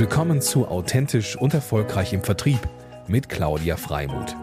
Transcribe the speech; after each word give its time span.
Willkommen 0.00 0.40
zu 0.40 0.66
Authentisch 0.66 1.36
und 1.36 1.52
Erfolgreich 1.52 2.14
im 2.14 2.22
Vertrieb 2.22 2.58
mit 3.06 3.28
Claudia 3.28 3.76
Freimuth. 3.76 4.34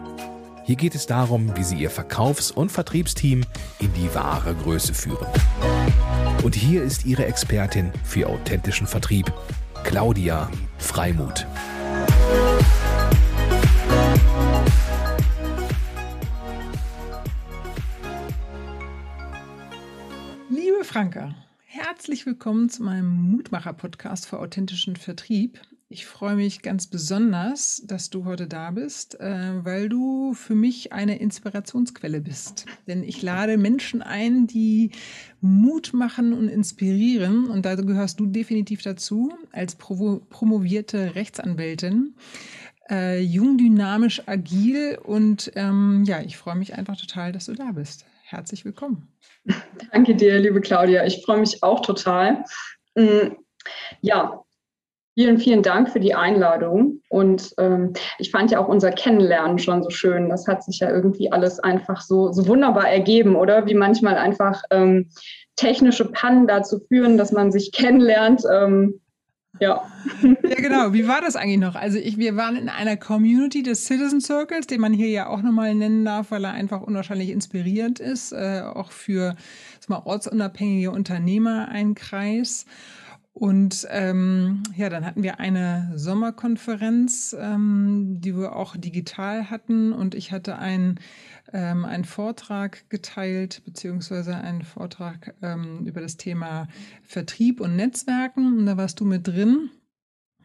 Hier 0.62 0.76
geht 0.76 0.94
es 0.94 1.06
darum, 1.06 1.56
wie 1.56 1.64
Sie 1.64 1.74
Ihr 1.74 1.90
Verkaufs- 1.90 2.52
und 2.52 2.70
Vertriebsteam 2.70 3.44
in 3.80 3.92
die 3.94 4.14
wahre 4.14 4.54
Größe 4.54 4.94
führen. 4.94 5.26
Und 6.44 6.54
hier 6.54 6.84
ist 6.84 7.06
Ihre 7.06 7.26
Expertin 7.26 7.90
für 8.04 8.28
authentischen 8.28 8.86
Vertrieb, 8.86 9.32
Claudia 9.82 10.48
Freimuth. 10.78 11.44
Liebe 20.50 20.84
Franka, 20.84 21.34
herzlich 22.08 22.24
willkommen 22.24 22.70
zu 22.70 22.82
meinem 22.84 23.32
Mutmacher-Podcast 23.32 24.26
für 24.26 24.38
authentischen 24.38 24.96
Vertrieb. 24.96 25.60
Ich 25.90 26.06
freue 26.06 26.36
mich 26.36 26.62
ganz 26.62 26.86
besonders, 26.86 27.82
dass 27.84 28.08
du 28.08 28.24
heute 28.24 28.46
da 28.46 28.70
bist, 28.70 29.20
äh, 29.20 29.62
weil 29.62 29.90
du 29.90 30.32
für 30.32 30.54
mich 30.54 30.94
eine 30.94 31.18
Inspirationsquelle 31.18 32.22
bist. 32.22 32.64
Denn 32.86 33.02
ich 33.02 33.20
lade 33.20 33.58
Menschen 33.58 34.00
ein, 34.00 34.46
die 34.46 34.92
Mut 35.42 35.92
machen 35.92 36.32
und 36.32 36.48
inspirieren. 36.48 37.46
Und 37.50 37.66
da 37.66 37.74
gehörst 37.74 38.20
du 38.20 38.24
definitiv 38.24 38.80
dazu, 38.80 39.34
als 39.52 39.76
promovierte 39.76 41.14
Rechtsanwältin. 41.14 42.14
Äh, 42.88 43.20
jung, 43.20 43.58
dynamisch, 43.58 44.22
agil 44.26 44.98
und 45.04 45.52
ähm, 45.56 46.04
ja, 46.06 46.22
ich 46.22 46.38
freue 46.38 46.56
mich 46.56 46.72
einfach 46.72 46.96
total, 46.96 47.32
dass 47.32 47.44
du 47.44 47.52
da 47.52 47.72
bist. 47.72 48.06
Herzlich 48.22 48.64
willkommen. 48.64 49.08
Danke 49.92 50.14
dir, 50.14 50.38
liebe 50.38 50.60
Claudia. 50.60 51.04
Ich 51.04 51.24
freue 51.24 51.38
mich 51.38 51.62
auch 51.62 51.80
total. 51.80 52.44
Mm, 52.94 53.36
ja, 54.00 54.44
Vielen, 55.18 55.38
vielen 55.38 55.64
Dank 55.64 55.90
für 55.90 55.98
die 55.98 56.14
Einladung. 56.14 57.00
Und 57.08 57.52
ähm, 57.58 57.92
ich 58.20 58.30
fand 58.30 58.52
ja 58.52 58.60
auch 58.60 58.68
unser 58.68 58.92
Kennenlernen 58.92 59.58
schon 59.58 59.82
so 59.82 59.90
schön. 59.90 60.28
Das 60.28 60.46
hat 60.46 60.62
sich 60.62 60.78
ja 60.78 60.90
irgendwie 60.90 61.32
alles 61.32 61.58
einfach 61.58 62.02
so, 62.02 62.30
so 62.30 62.46
wunderbar 62.46 62.88
ergeben, 62.88 63.34
oder? 63.34 63.66
Wie 63.66 63.74
manchmal 63.74 64.14
einfach 64.14 64.62
ähm, 64.70 65.10
technische 65.56 66.04
Pannen 66.04 66.46
dazu 66.46 66.78
führen, 66.86 67.18
dass 67.18 67.32
man 67.32 67.50
sich 67.50 67.72
kennenlernt. 67.72 68.44
Ähm, 68.48 69.00
ja. 69.60 69.82
Ja, 70.22 70.54
genau. 70.56 70.92
Wie 70.92 71.06
war 71.06 71.20
das 71.20 71.36
eigentlich 71.36 71.58
noch? 71.58 71.74
Also 71.74 71.98
ich, 71.98 72.18
wir 72.18 72.36
waren 72.36 72.56
in 72.56 72.68
einer 72.68 72.96
Community 72.96 73.62
des 73.62 73.84
Citizen 73.86 74.20
Circles, 74.20 74.66
den 74.66 74.80
man 74.80 74.92
hier 74.92 75.08
ja 75.08 75.26
auch 75.28 75.42
nochmal 75.42 75.74
nennen 75.74 76.04
darf, 76.04 76.30
weil 76.30 76.44
er 76.44 76.52
einfach 76.52 76.80
unwahrscheinlich 76.82 77.30
inspirierend 77.30 78.00
ist, 78.00 78.32
äh, 78.32 78.62
auch 78.62 78.92
für 78.92 79.36
mal, 79.88 80.02
ortsunabhängige 80.04 80.90
Unternehmer 80.90 81.68
ein 81.68 81.94
Kreis. 81.94 82.66
Und 83.38 83.86
ähm, 83.90 84.64
ja, 84.74 84.88
dann 84.88 85.06
hatten 85.06 85.22
wir 85.22 85.38
eine 85.38 85.92
Sommerkonferenz, 85.94 87.36
ähm, 87.38 88.20
die 88.20 88.36
wir 88.36 88.56
auch 88.56 88.76
digital 88.76 89.48
hatten. 89.48 89.92
Und 89.92 90.16
ich 90.16 90.32
hatte 90.32 90.58
einen, 90.58 90.98
ähm, 91.52 91.84
einen 91.84 92.04
Vortrag 92.04 92.90
geteilt, 92.90 93.62
beziehungsweise 93.64 94.34
einen 94.34 94.62
Vortrag 94.62 95.36
ähm, 95.40 95.86
über 95.86 96.00
das 96.00 96.16
Thema 96.16 96.66
Vertrieb 97.04 97.60
und 97.60 97.76
Netzwerken. 97.76 98.58
Und 98.58 98.66
da 98.66 98.76
warst 98.76 98.98
du 98.98 99.04
mit 99.04 99.28
drin. 99.28 99.70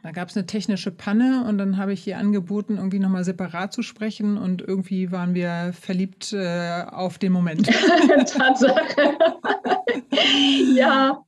Da 0.04 0.12
gab 0.12 0.30
es 0.30 0.38
eine 0.38 0.46
technische 0.46 0.92
Panne 0.92 1.46
und 1.48 1.58
dann 1.58 1.78
habe 1.78 1.94
ich 1.94 2.06
ihr 2.06 2.20
angeboten, 2.20 2.76
irgendwie 2.76 3.00
nochmal 3.00 3.24
separat 3.24 3.74
zu 3.74 3.82
sprechen 3.82 4.38
und 4.38 4.62
irgendwie 4.62 5.12
waren 5.12 5.34
wir 5.34 5.72
verliebt 5.74 6.32
äh, 6.34 6.84
auf 6.92 7.18
den 7.18 7.32
Moment. 7.32 7.66
Tatsache. 8.28 9.18
ja, 10.76 11.24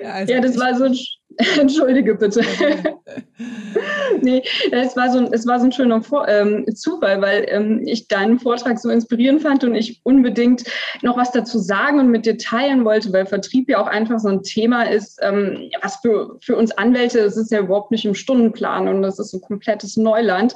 ja, 0.00 0.12
also 0.12 0.32
ja, 0.32 0.40
das 0.40 0.58
war 0.58 0.74
so 0.76 0.84
ein, 0.84 0.96
entschuldige 1.58 2.14
bitte. 2.14 2.42
nee, 4.22 4.42
es 4.72 4.96
war 4.96 5.10
so 5.10 5.18
ein, 5.18 5.32
es 5.32 5.46
war 5.46 5.60
so 5.60 5.66
ein 5.66 5.72
schöner 5.72 6.02
Vor 6.02 6.26
ähm, 6.28 6.64
Zufall, 6.74 7.22
weil 7.22 7.46
ähm, 7.48 7.82
ich 7.86 8.08
deinen 8.08 8.40
Vortrag 8.40 8.78
so 8.78 8.90
inspirierend 8.90 9.42
fand 9.42 9.62
und 9.62 9.74
ich 9.74 10.00
unbedingt 10.02 10.64
noch 11.02 11.16
was 11.16 11.30
dazu 11.30 11.58
sagen 11.58 12.00
und 12.00 12.10
mit 12.10 12.26
dir 12.26 12.38
teilen 12.38 12.84
wollte, 12.84 13.12
weil 13.12 13.26
Vertrieb 13.26 13.68
ja 13.68 13.80
auch 13.80 13.86
einfach 13.86 14.18
so 14.18 14.28
ein 14.28 14.42
Thema 14.42 14.82
ist, 14.82 15.20
ähm, 15.22 15.70
was 15.80 15.96
für, 15.96 16.38
für 16.40 16.56
uns 16.56 16.72
Anwälte, 16.72 17.20
es 17.20 17.36
ist 17.36 17.52
ja 17.52 17.60
überhaupt 17.60 17.92
nicht 17.92 18.04
im 18.04 18.14
Stundenplan 18.14 18.88
und 18.88 19.02
das 19.02 19.18
ist 19.18 19.30
so 19.30 19.38
komplettes 19.38 19.96
Neuland. 19.96 20.54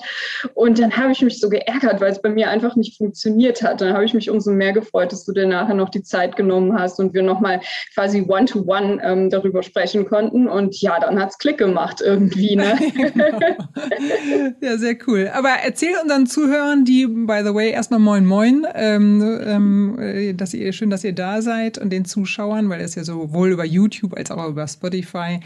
Und 0.54 0.80
dann 0.80 0.96
habe 0.96 1.12
ich 1.12 1.22
mich 1.22 1.38
so 1.38 1.48
geärgert, 1.48 2.00
weil 2.00 2.10
es 2.10 2.20
bei 2.20 2.30
mir 2.30 2.50
einfach 2.50 2.74
nicht 2.74 2.98
funktioniert 2.98 3.62
hat. 3.62 3.80
Dann 3.80 3.94
habe 3.94 4.04
ich 4.04 4.14
mich 4.14 4.30
umso 4.30 4.50
mehr 4.50 4.72
gefreut, 4.72 5.12
dass 5.12 5.24
du 5.24 5.32
dir 5.32 5.46
nachher 5.46 5.74
noch 5.74 5.90
die 5.90 6.02
Zeit 6.02 6.34
genommen 6.36 6.76
hast 6.76 6.98
und 6.98 7.14
wir 7.14 7.22
nochmal 7.22 7.60
quasi 7.94 8.24
one-to-one 8.26 8.96
-one, 8.96 9.00
ähm, 9.02 9.30
darüber 9.30 9.62
sprechen 9.62 10.06
konnten. 10.06 10.48
Und 10.48 10.71
ja, 10.80 10.98
dann 10.98 11.20
hat 11.20 11.30
es 11.30 11.38
Klick 11.38 11.58
gemacht 11.58 12.00
irgendwie. 12.04 12.56
Ne? 12.56 12.78
ja, 14.60 14.78
sehr 14.78 14.96
cool. 15.06 15.30
Aber 15.32 15.50
erzähl 15.64 15.92
unseren 16.02 16.26
Zuhörern, 16.26 16.84
die, 16.84 17.06
by 17.06 17.42
the 17.44 17.54
way, 17.54 17.70
erstmal 17.70 18.00
moin 18.00 18.24
moin, 18.24 18.66
ähm, 18.74 19.40
ähm, 19.44 19.98
äh, 19.98 20.32
dass 20.32 20.54
ihr 20.54 20.72
schön, 20.72 20.90
dass 20.90 21.04
ihr 21.04 21.12
da 21.12 21.42
seid 21.42 21.78
und 21.78 21.90
den 21.90 22.04
Zuschauern, 22.04 22.68
weil 22.68 22.80
es 22.80 22.94
ja 22.94 23.04
sowohl 23.04 23.50
über 23.50 23.64
YouTube 23.64 24.16
als 24.16 24.30
auch 24.30 24.48
über 24.48 24.66
Spotify 24.66 25.40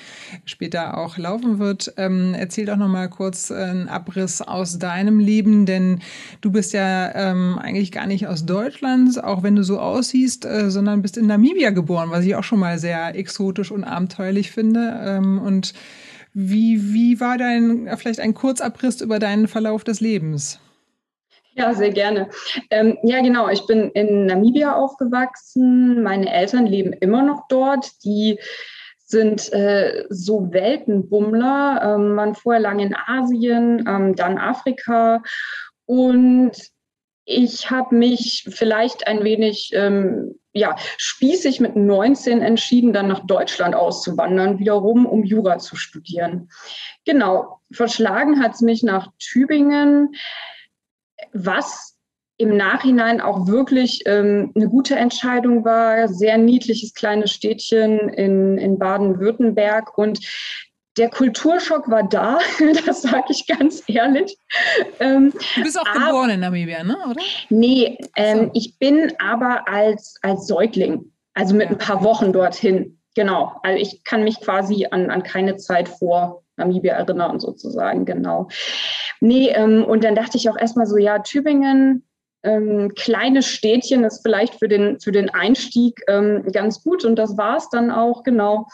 später 0.44 0.98
auch 0.98 1.19
laufen 1.19 1.58
wird. 1.58 1.93
Ähm, 1.97 2.34
erzähl 2.38 2.66
doch 2.66 2.76
nochmal 2.76 3.08
kurz 3.08 3.50
einen 3.50 3.88
Abriss 3.88 4.43
aus 4.43 4.78
deinem 4.78 5.19
Leben, 5.19 5.66
denn 5.66 6.00
du 6.41 6.50
bist 6.50 6.72
ja 6.72 7.14
ähm, 7.14 7.58
eigentlich 7.58 7.93
gar 7.93 8.06
nicht 8.06 8.26
aus 8.26 8.47
Deutschland, 8.47 9.22
auch 9.22 9.43
wenn 9.43 9.56
du 9.56 9.64
so 9.64 9.81
aussiehst, 9.81 10.44
äh, 10.44 10.70
sondern 10.70 11.03
bist 11.03 11.16
in 11.16 11.26
Namibia 11.26 11.70
geboren, 11.70 12.10
was 12.10 12.25
ich 12.25 12.34
auch 12.37 12.44
schon 12.44 12.60
mal 12.60 12.78
sehr 12.78 13.14
exotisch 13.16 13.70
und 13.70 13.84
abenteuerlich 13.84 14.50
finde. 14.50 15.16
Ähm, 15.16 15.41
und 15.41 15.75
wie, 16.32 16.93
wie 16.93 17.19
war 17.21 17.38
dein, 17.38 17.88
vielleicht 17.97 18.21
ein 18.21 18.34
Kurzabriss 18.34 19.00
über 19.00 19.19
deinen 19.19 19.49
Verlauf 19.49 19.84
des 19.84 20.00
Lebens? 20.00 20.60
Ja, 21.54 21.72
sehr 21.72 21.91
gerne. 21.91 22.28
Ähm, 22.71 22.99
ja, 23.03 23.22
genau. 23.22 23.49
Ich 23.49 23.66
bin 23.66 23.91
in 23.93 24.26
Namibia 24.26 24.75
aufgewachsen. 24.75 26.03
Meine 26.03 26.31
Eltern 26.31 26.66
leben 26.66 26.93
immer 26.93 27.22
noch 27.22 27.49
dort. 27.49 28.05
Die 28.05 28.38
sind 29.06 29.50
äh, 29.55 30.05
so 30.10 30.53
Weltenbummler. 30.53 31.81
Ähm, 31.82 32.16
waren 32.16 32.34
vorher 32.34 32.60
lang 32.60 32.81
in 32.81 32.94
Asien, 32.94 33.84
ähm, 33.88 34.15
dann 34.15 34.37
Afrika. 34.37 35.22
Und 35.87 36.53
ich 37.26 37.70
habe 37.70 37.94
mich 37.94 38.47
vielleicht 38.48 39.06
ein 39.06 39.25
wenig 39.25 39.72
ähm, 39.75 40.38
ja, 40.53 40.76
spießig 40.97 41.60
mit 41.60 41.76
19 41.76 42.41
entschieden, 42.41 42.94
dann 42.94 43.09
nach 43.09 43.26
Deutschland 43.26 43.75
auszuwandern, 43.75 44.59
wiederum 44.59 45.04
um 45.04 45.22
Jura 45.22 45.59
zu 45.59 45.76
studieren. 45.76 46.48
Genau, 47.04 47.60
verschlagen 47.70 48.42
hat 48.42 48.54
es 48.54 48.62
mich 48.62 48.82
nach 48.82 49.10
Tübingen, 49.19 50.14
was 51.32 51.98
im 52.38 52.56
Nachhinein 52.56 53.20
auch 53.20 53.47
wirklich 53.47 54.03
ähm, 54.06 54.53
eine 54.54 54.69
gute 54.69 54.94
Entscheidung 54.97 55.64
war. 55.64 56.08
Sehr 56.08 56.38
niedliches 56.38 56.94
kleines 56.94 57.32
Städtchen 57.32 58.08
in, 58.10 58.58
in 58.58 58.78
Baden-Württemberg. 58.78 59.97
Und 59.98 60.20
der 60.96 61.10
Kulturschock 61.10 61.90
war 61.90 62.02
da, 62.02 62.38
das 62.86 63.02
sage 63.02 63.26
ich 63.28 63.46
ganz 63.46 63.82
ehrlich. 63.86 64.36
Ähm, 65.00 65.32
du 65.54 65.62
bist 65.62 65.78
auch 65.78 65.86
aber, 65.86 66.06
geboren 66.06 66.30
in 66.30 66.40
Namibia, 66.40 66.82
ne? 66.82 66.96
oder? 67.10 67.22
Nee, 67.50 67.98
ähm, 68.16 68.46
so. 68.46 68.50
ich 68.54 68.78
bin 68.78 69.12
aber 69.18 69.68
als, 69.68 70.14
als 70.22 70.46
Säugling, 70.46 71.12
also 71.34 71.54
mit 71.54 71.66
ja. 71.66 71.72
ein 71.72 71.78
paar 71.78 72.02
Wochen 72.02 72.32
dorthin. 72.32 72.98
Genau, 73.14 73.52
also 73.62 73.80
ich 73.80 74.04
kann 74.04 74.24
mich 74.24 74.40
quasi 74.40 74.86
an, 74.90 75.10
an 75.10 75.22
keine 75.22 75.56
Zeit 75.56 75.88
vor 75.88 76.42
Namibia 76.56 76.94
erinnern, 76.94 77.40
sozusagen, 77.40 78.04
genau. 78.04 78.48
Nee, 79.20 79.50
ähm, 79.50 79.84
und 79.84 80.04
dann 80.04 80.14
dachte 80.14 80.36
ich 80.36 80.48
auch 80.48 80.56
erstmal 80.56 80.86
so, 80.86 80.96
ja, 80.96 81.18
Tübingen, 81.18 82.06
ähm, 82.42 82.92
kleines 82.94 83.47
Städtchen 83.47 84.04
ist 84.04 84.22
vielleicht 84.22 84.54
für 84.54 84.69
den, 84.69 85.00
für 85.00 85.12
den 85.12 85.30
Einstieg 85.30 86.00
ähm, 86.08 86.44
ganz 86.52 86.82
gut 86.82 87.04
und 87.04 87.16
das 87.16 87.36
war 87.36 87.56
es 87.56 87.69
dann 87.70 87.91
auch, 87.91 88.22
genau. 88.22 88.66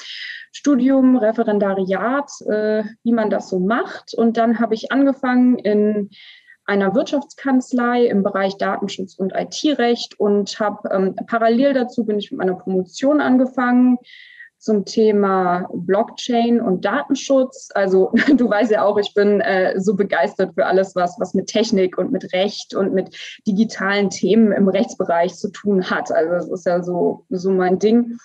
Studium, 0.55 1.17
Referendariat, 1.17 2.31
äh, 2.47 2.85
wie 3.03 3.13
man 3.13 3.31
das 3.31 3.49
so 3.49 3.59
macht. 3.59 4.13
Und 4.15 4.37
dann 4.37 4.59
habe 4.59 4.75
ich 4.75 4.93
angefangen 4.93 5.59
in 5.59 6.11
einer 6.67 6.95
Wirtschaftskanzlei 6.95 8.05
im 8.05 8.23
Bereich 8.23 8.57
Datenschutz 8.59 9.15
und 9.15 9.33
IT-Recht 9.35 10.21
und 10.21 10.61
habe 10.61 10.89
ähm, 10.93 11.17
parallel 11.27 11.73
dazu 11.73 12.05
bin 12.05 12.19
ich 12.19 12.31
mit 12.31 12.39
meiner 12.39 12.55
Promotion 12.55 13.21
angefangen 13.21 13.99
zum 14.63 14.85
Thema 14.85 15.69
Blockchain 15.75 16.61
und 16.61 16.85
Datenschutz. 16.85 17.71
Also 17.75 18.13
du 18.37 18.49
weißt 18.49 18.71
ja 18.71 18.85
auch, 18.85 18.97
ich 18.97 19.13
bin 19.13 19.41
äh, 19.41 19.79
so 19.81 19.97
begeistert 19.97 20.55
für 20.55 20.67
alles, 20.67 20.95
was, 20.95 21.19
was 21.19 21.35
mit 21.35 21.49
Technik 21.49 21.99
und 21.99 22.13
mit 22.13 22.33
Recht 22.33 22.73
und 22.73 22.95
mit 22.95 23.41
digitalen 23.45 24.09
Themen 24.09 24.53
im 24.53 24.69
Rechtsbereich 24.69 25.35
zu 25.35 25.51
tun 25.51 25.91
hat. 25.91 26.13
Also 26.13 26.33
das 26.33 26.49
ist 26.49 26.67
ja 26.67 26.81
so, 26.81 27.27
so 27.29 27.51
mein 27.51 27.81
Ding. 27.81 28.19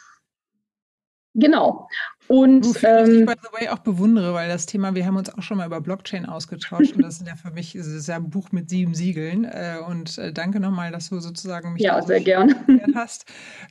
Genau. 1.34 1.88
Und 2.28 2.66
Wofür 2.66 3.06
ähm, 3.06 3.20
ich 3.20 3.26
by 3.26 3.34
the 3.42 3.50
way 3.54 3.70
auch 3.70 3.80
bewundere, 3.80 4.34
weil 4.34 4.50
das 4.50 4.66
Thema, 4.66 4.96
wir 4.96 5.06
haben 5.06 5.16
uns 5.16 5.30
auch 5.30 5.42
schon 5.42 5.58
mal 5.58 5.66
über 5.66 5.80
Blockchain 5.80 6.26
ausgetauscht 6.26 6.96
und 6.96 7.02
das 7.02 7.22
ist 7.22 7.28
ja 7.28 7.36
für 7.36 7.52
mich 7.52 7.76
ist 7.76 7.88
es 7.88 8.08
ja 8.08 8.16
ein 8.16 8.30
Buch 8.30 8.52
mit 8.52 8.70
sieben 8.70 8.94
Siegeln. 8.94 9.46
Äh, 9.46 9.78
und 9.88 10.18
äh, 10.18 10.34
danke 10.34 10.60
nochmal, 10.60 10.92
dass 10.92 11.10
du 11.10 11.20
sozusagen 11.20 11.74
mich 11.74 11.84
ja, 11.84 12.02
sehr 12.02 12.20
gerne 12.20 12.56
hast 12.96 13.26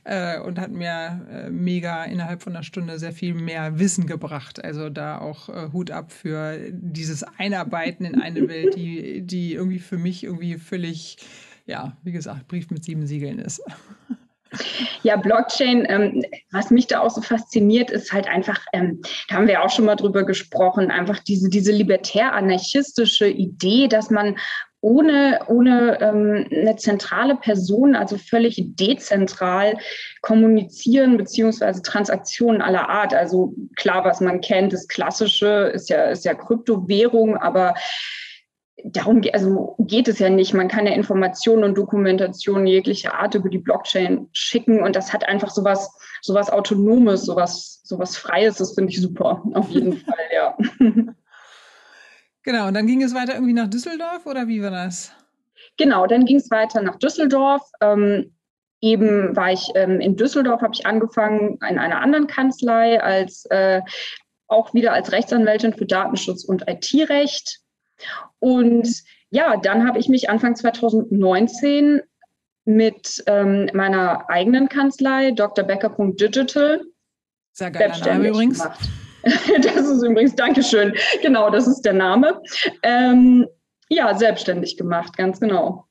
äh, 0.05 0.39
und 0.39 0.59
hat 0.59 0.71
mir 0.71 1.25
äh, 1.31 1.49
mega 1.49 2.03
innerhalb 2.05 2.41
von 2.41 2.53
einer 2.53 2.63
Stunde 2.63 2.97
sehr 2.97 3.11
viel 3.11 3.35
mehr 3.35 3.77
Wissen 3.77 4.07
gebracht. 4.07 4.63
Also 4.63 4.89
da 4.89 5.19
auch 5.19 5.49
äh, 5.49 5.71
Hut 5.71 5.91
ab 5.91 6.11
für 6.11 6.57
dieses 6.71 7.23
Einarbeiten 7.23 8.05
in 8.05 8.19
eine 8.19 8.47
Welt, 8.47 8.75
die, 8.75 9.21
die 9.21 9.53
irgendwie 9.53 9.79
für 9.79 9.97
mich 9.97 10.23
irgendwie 10.23 10.57
völlig, 10.57 11.17
ja, 11.67 11.95
wie 12.03 12.11
gesagt, 12.11 12.47
Brief 12.47 12.69
mit 12.71 12.83
sieben 12.83 13.05
Siegeln 13.05 13.39
ist. 13.39 13.61
Ja, 15.03 15.15
Blockchain, 15.17 15.85
ähm, 15.89 16.25
was 16.51 16.71
mich 16.71 16.87
da 16.87 17.01
auch 17.01 17.09
so 17.09 17.21
fasziniert, 17.21 17.91
ist 17.91 18.11
halt 18.11 18.27
einfach, 18.27 18.59
ähm, 18.73 19.01
da 19.29 19.35
haben 19.35 19.47
wir 19.47 19.63
auch 19.63 19.69
schon 19.69 19.85
mal 19.85 19.95
drüber 19.95 20.25
gesprochen, 20.25 20.91
einfach 20.91 21.19
diese, 21.19 21.49
diese 21.49 21.71
libertär-anarchistische 21.71 23.27
Idee, 23.27 23.87
dass 23.87 24.09
man 24.09 24.37
ohne, 24.79 25.39
ohne 25.47 25.99
ähm, 26.01 26.47
eine 26.51 26.75
zentrale 26.75 27.35
Person, 27.35 27.95
also 27.95 28.17
völlig 28.17 28.61
dezentral 28.75 29.77
kommunizieren 30.21 31.17
beziehungsweise 31.17 31.81
Transaktionen 31.81 32.61
aller 32.61 32.87
Art. 32.87 33.13
Also 33.13 33.53
klar, 33.75 34.05
was 34.05 34.21
man 34.21 34.39
kennt, 34.39 34.73
das 34.73 34.87
Klassische 34.87 35.71
ist 35.73 35.89
ja, 35.89 36.05
ist 36.05 36.25
ja 36.25 36.35
Kryptowährung, 36.35 37.37
aber 37.37 37.73
darum 38.83 39.21
also 39.33 39.75
geht 39.79 40.07
es 40.07 40.19
ja 40.19 40.29
nicht. 40.29 40.53
Man 40.53 40.67
kann 40.67 40.85
ja 40.85 40.93
Informationen 40.93 41.63
und 41.63 41.77
Dokumentationen 41.77 42.67
jeglicher 42.67 43.15
Art 43.15 43.35
über 43.35 43.49
die 43.49 43.57
Blockchain 43.57 44.27
schicken 44.31 44.81
und 44.81 44.95
das 44.95 45.13
hat 45.13 45.27
einfach 45.27 45.49
sowas, 45.49 45.89
sowas 46.21 46.49
Autonomes, 46.49 47.23
sowas, 47.23 47.81
sowas 47.83 48.17
Freies. 48.17 48.57
Das 48.57 48.75
finde 48.75 48.91
ich 48.91 49.01
super, 49.01 49.43
auf 49.53 49.69
jeden 49.69 49.97
Fall, 49.97 50.15
ja. 50.33 50.57
Genau, 52.43 52.67
und 52.67 52.73
dann 52.75 52.87
ging 52.87 53.01
es 53.01 53.13
weiter 53.13 53.33
irgendwie 53.33 53.53
nach 53.53 53.67
Düsseldorf 53.67 54.25
oder 54.25 54.47
wie 54.47 54.61
war 54.61 54.71
das? 54.71 55.11
Genau, 55.77 56.07
dann 56.07 56.25
ging 56.25 56.37
es 56.37 56.49
weiter 56.49 56.81
nach 56.81 56.97
Düsseldorf. 56.97 57.63
Ähm, 57.81 58.33
eben 58.81 59.35
war 59.35 59.51
ich 59.51 59.69
ähm, 59.75 59.99
in 59.99 60.15
Düsseldorf, 60.15 60.61
habe 60.61 60.73
ich 60.73 60.85
angefangen 60.85 61.59
in 61.67 61.79
einer 61.79 61.99
anderen 62.01 62.27
Kanzlei 62.27 63.01
als 63.01 63.45
äh, 63.49 63.81
auch 64.47 64.73
wieder 64.73 64.93
als 64.93 65.11
Rechtsanwältin 65.11 65.73
für 65.73 65.85
Datenschutz 65.85 66.45
und 66.45 66.63
IT-Recht 66.67 67.59
und 68.39 68.87
ja, 69.29 69.57
dann 69.57 69.87
habe 69.87 69.99
ich 69.99 70.07
mich 70.07 70.29
Anfang 70.29 70.55
2019 70.55 72.01
mit 72.65 73.23
ähm, 73.27 73.69
meiner 73.73 74.29
eigenen 74.29 74.69
Kanzlei, 74.69 75.31
Dr. 75.31 75.65
Becker.digital, 75.65 76.81
sehr 77.53 77.71
geiler 77.71 77.97
Name 78.05 78.29
übrigens. 78.29 78.61
Gemacht. 78.61 78.79
das 79.23 79.87
ist 79.87 80.03
übrigens, 80.03 80.35
Dankeschön, 80.35 80.93
genau, 81.21 81.49
das 81.49 81.67
ist 81.67 81.81
der 81.81 81.93
Name. 81.93 82.41
Ähm, 82.83 83.47
ja, 83.89 84.15
selbstständig 84.15 84.77
gemacht, 84.77 85.17
ganz 85.17 85.39
genau. 85.39 85.86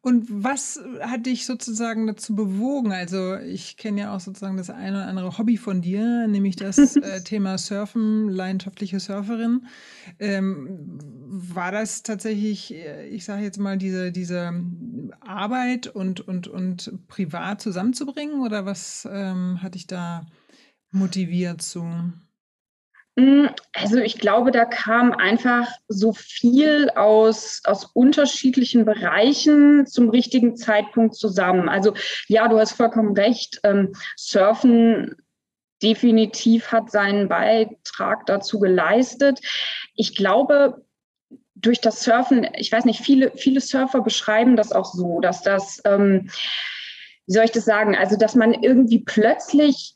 Und 0.00 0.26
was 0.28 0.80
hat 1.00 1.26
dich 1.26 1.44
sozusagen 1.46 2.06
dazu 2.06 2.34
bewogen? 2.34 2.92
Also 2.92 3.36
ich 3.36 3.76
kenne 3.76 4.02
ja 4.02 4.14
auch 4.14 4.20
sozusagen 4.20 4.56
das 4.56 4.70
eine 4.70 4.98
oder 4.98 5.06
andere 5.08 5.38
Hobby 5.38 5.56
von 5.56 5.82
dir, 5.82 6.26
nämlich 6.28 6.56
das 6.56 6.78
äh, 6.96 7.22
Thema 7.22 7.58
Surfen, 7.58 8.28
leidenschaftliche 8.28 9.00
Surferin. 9.00 9.66
Ähm, 10.18 10.98
war 11.28 11.72
das 11.72 12.02
tatsächlich, 12.02 12.74
äh, 12.74 13.08
ich 13.08 13.24
sage 13.24 13.42
jetzt 13.42 13.58
mal, 13.58 13.76
diese, 13.76 14.12
diese 14.12 14.52
Arbeit 15.20 15.88
und, 15.88 16.20
und, 16.20 16.48
und 16.48 16.92
privat 17.08 17.60
zusammenzubringen 17.60 18.40
oder 18.40 18.66
was 18.66 19.06
ähm, 19.10 19.62
hat 19.62 19.74
dich 19.74 19.86
da 19.86 20.26
motiviert 20.90 21.62
zu? 21.62 21.82
Hm, 21.82 22.25
also 23.72 23.96
ich 23.96 24.18
glaube, 24.18 24.50
da 24.50 24.66
kam 24.66 25.12
einfach 25.12 25.68
so 25.88 26.12
viel 26.12 26.90
aus, 26.90 27.62
aus 27.64 27.86
unterschiedlichen 27.86 28.84
Bereichen 28.84 29.86
zum 29.86 30.10
richtigen 30.10 30.56
Zeitpunkt 30.56 31.14
zusammen. 31.14 31.70
Also 31.70 31.94
ja, 32.28 32.46
du 32.48 32.58
hast 32.58 32.72
vollkommen 32.72 33.16
recht. 33.16 33.60
Ähm, 33.62 33.94
Surfen 34.16 35.16
definitiv 35.82 36.72
hat 36.72 36.90
seinen 36.90 37.28
Beitrag 37.28 38.26
dazu 38.26 38.58
geleistet. 38.58 39.40
Ich 39.94 40.14
glaube, 40.14 40.84
durch 41.54 41.80
das 41.80 42.02
Surfen, 42.02 42.46
ich 42.54 42.70
weiß 42.70 42.84
nicht, 42.84 43.00
viele, 43.00 43.32
viele 43.34 43.62
Surfer 43.62 44.02
beschreiben 44.02 44.56
das 44.56 44.72
auch 44.72 44.92
so, 44.92 45.20
dass 45.20 45.42
das, 45.42 45.80
ähm, 45.86 46.28
wie 47.26 47.32
soll 47.32 47.44
ich 47.44 47.52
das 47.52 47.64
sagen, 47.64 47.96
also 47.96 48.16
dass 48.16 48.34
man 48.34 48.52
irgendwie 48.52 48.98
plötzlich 48.98 49.94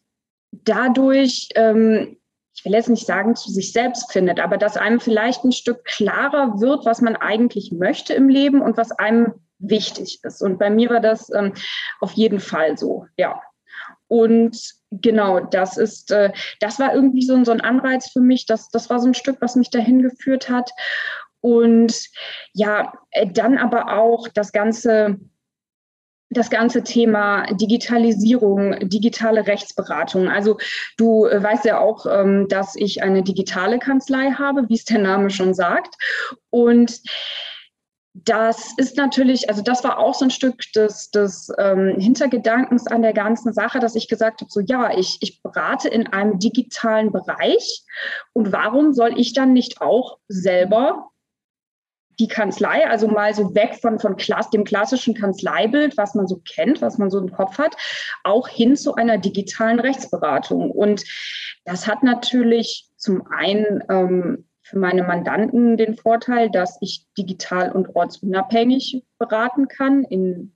dadurch 0.52 1.50
ähm, 1.54 2.16
ich 2.60 2.66
will 2.66 2.72
jetzt 2.74 2.90
nicht 2.90 3.06
sagen, 3.06 3.36
zu 3.36 3.50
sich 3.50 3.72
selbst 3.72 4.12
findet, 4.12 4.38
aber 4.38 4.58
dass 4.58 4.76
einem 4.76 5.00
vielleicht 5.00 5.44
ein 5.44 5.52
Stück 5.52 5.82
klarer 5.86 6.60
wird, 6.60 6.84
was 6.84 7.00
man 7.00 7.16
eigentlich 7.16 7.72
möchte 7.72 8.12
im 8.12 8.28
Leben 8.28 8.60
und 8.60 8.76
was 8.76 8.92
einem 8.92 9.32
wichtig 9.58 10.20
ist. 10.22 10.42
Und 10.42 10.58
bei 10.58 10.68
mir 10.68 10.90
war 10.90 11.00
das 11.00 11.32
ähm, 11.32 11.54
auf 12.00 12.12
jeden 12.12 12.38
Fall 12.38 12.76
so, 12.76 13.06
ja. 13.16 13.40
Und 14.08 14.58
genau, 14.90 15.40
das 15.40 15.78
ist, 15.78 16.10
äh, 16.10 16.32
das 16.60 16.78
war 16.78 16.94
irgendwie 16.94 17.22
so, 17.22 17.42
so 17.44 17.52
ein 17.52 17.62
Anreiz 17.62 18.10
für 18.10 18.20
mich. 18.20 18.44
Das, 18.44 18.68
das 18.68 18.90
war 18.90 19.00
so 19.00 19.06
ein 19.06 19.14
Stück, 19.14 19.38
was 19.40 19.56
mich 19.56 19.70
dahin 19.70 20.02
geführt 20.02 20.50
hat. 20.50 20.70
Und 21.40 21.94
ja, 22.52 22.92
äh, 23.12 23.26
dann 23.26 23.56
aber 23.56 23.96
auch 23.98 24.28
das 24.28 24.52
ganze 24.52 25.18
das 26.30 26.48
ganze 26.48 26.84
Thema 26.84 27.44
Digitalisierung, 27.54 28.88
digitale 28.88 29.46
Rechtsberatung. 29.46 30.28
Also 30.28 30.58
du 30.96 31.24
weißt 31.24 31.64
ja 31.64 31.80
auch, 31.80 32.06
ähm, 32.06 32.46
dass 32.48 32.76
ich 32.76 33.02
eine 33.02 33.22
digitale 33.22 33.80
Kanzlei 33.80 34.30
habe, 34.30 34.68
wie 34.68 34.74
es 34.74 34.84
der 34.84 35.00
Name 35.00 35.30
schon 35.30 35.54
sagt. 35.54 35.96
Und 36.50 37.00
das 38.14 38.72
ist 38.76 38.96
natürlich, 38.96 39.48
also 39.48 39.62
das 39.62 39.84
war 39.84 39.98
auch 39.98 40.14
so 40.14 40.24
ein 40.24 40.30
Stück 40.30 40.60
des, 40.74 41.10
des 41.10 41.52
ähm, 41.58 41.94
Hintergedankens 41.98 42.86
an 42.86 43.02
der 43.02 43.12
ganzen 43.12 43.52
Sache, 43.52 43.78
dass 43.78 43.94
ich 43.94 44.08
gesagt 44.08 44.40
habe, 44.40 44.50
so 44.50 44.60
ja, 44.60 44.96
ich, 44.96 45.18
ich 45.20 45.42
berate 45.42 45.88
in 45.88 46.08
einem 46.08 46.38
digitalen 46.38 47.12
Bereich 47.12 47.82
und 48.32 48.52
warum 48.52 48.92
soll 48.92 49.18
ich 49.18 49.32
dann 49.32 49.52
nicht 49.52 49.80
auch 49.80 50.18
selber 50.26 51.09
die 52.20 52.28
Kanzlei, 52.28 52.86
also 52.86 53.08
mal 53.08 53.34
so 53.34 53.54
weg 53.54 53.78
von, 53.80 53.98
von 53.98 54.16
Klass, 54.16 54.50
dem 54.50 54.64
klassischen 54.64 55.14
Kanzleibild, 55.14 55.96
was 55.96 56.14
man 56.14 56.28
so 56.28 56.40
kennt, 56.46 56.82
was 56.82 56.98
man 56.98 57.10
so 57.10 57.18
im 57.18 57.32
Kopf 57.32 57.58
hat, 57.58 57.76
auch 58.22 58.46
hin 58.46 58.76
zu 58.76 58.94
einer 58.94 59.18
digitalen 59.18 59.80
Rechtsberatung. 59.80 60.70
Und 60.70 61.04
das 61.64 61.86
hat 61.86 62.02
natürlich 62.02 62.88
zum 62.96 63.26
einen 63.26 63.82
ähm, 63.88 64.44
für 64.62 64.78
meine 64.78 65.02
Mandanten 65.02 65.76
den 65.76 65.96
Vorteil, 65.96 66.50
dass 66.50 66.78
ich 66.80 67.06
digital 67.18 67.72
und 67.72 67.96
ortsunabhängig 67.96 69.02
beraten 69.18 69.66
kann 69.66 70.04
in, 70.04 70.54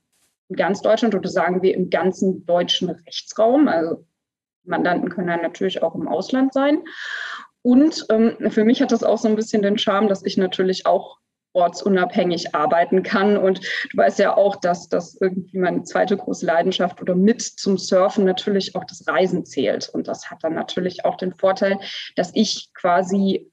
ganz 0.54 0.82
Deutschland 0.82 1.14
oder 1.14 1.28
sagen 1.28 1.62
wir 1.62 1.74
im 1.74 1.90
ganzen 1.90 2.46
deutschen 2.46 2.90
Rechtsraum. 2.90 3.66
Also 3.66 4.04
Mandanten 4.62 5.08
können 5.08 5.28
dann 5.28 5.42
natürlich 5.42 5.82
auch 5.82 5.94
im 5.94 6.06
Ausland 6.06 6.52
sein. 6.52 6.84
Und 7.62 8.06
ähm, 8.10 8.36
für 8.50 8.64
mich 8.64 8.82
hat 8.82 8.92
das 8.92 9.02
auch 9.02 9.18
so 9.18 9.26
ein 9.26 9.36
bisschen 9.36 9.62
den 9.62 9.78
Charme, 9.78 10.06
dass 10.06 10.24
ich 10.24 10.36
natürlich 10.36 10.86
auch 10.86 11.18
ortsunabhängig 11.54 12.54
arbeiten 12.54 13.02
kann. 13.02 13.36
Und 13.36 13.60
du 13.90 13.96
weißt 13.96 14.18
ja 14.18 14.36
auch, 14.36 14.56
dass 14.56 14.88
das 14.88 15.16
irgendwie 15.20 15.58
meine 15.58 15.84
zweite 15.84 16.16
große 16.16 16.44
Leidenschaft 16.44 17.00
oder 17.00 17.14
mit 17.14 17.40
zum 17.42 17.78
Surfen 17.78 18.24
natürlich 18.24 18.76
auch 18.76 18.84
das 18.84 19.06
Reisen 19.08 19.46
zählt. 19.46 19.88
Und 19.88 20.08
das 20.08 20.30
hat 20.30 20.44
dann 20.44 20.54
natürlich 20.54 21.04
auch 21.04 21.16
den 21.16 21.32
Vorteil, 21.32 21.78
dass 22.16 22.30
ich 22.34 22.70
quasi 22.74 23.50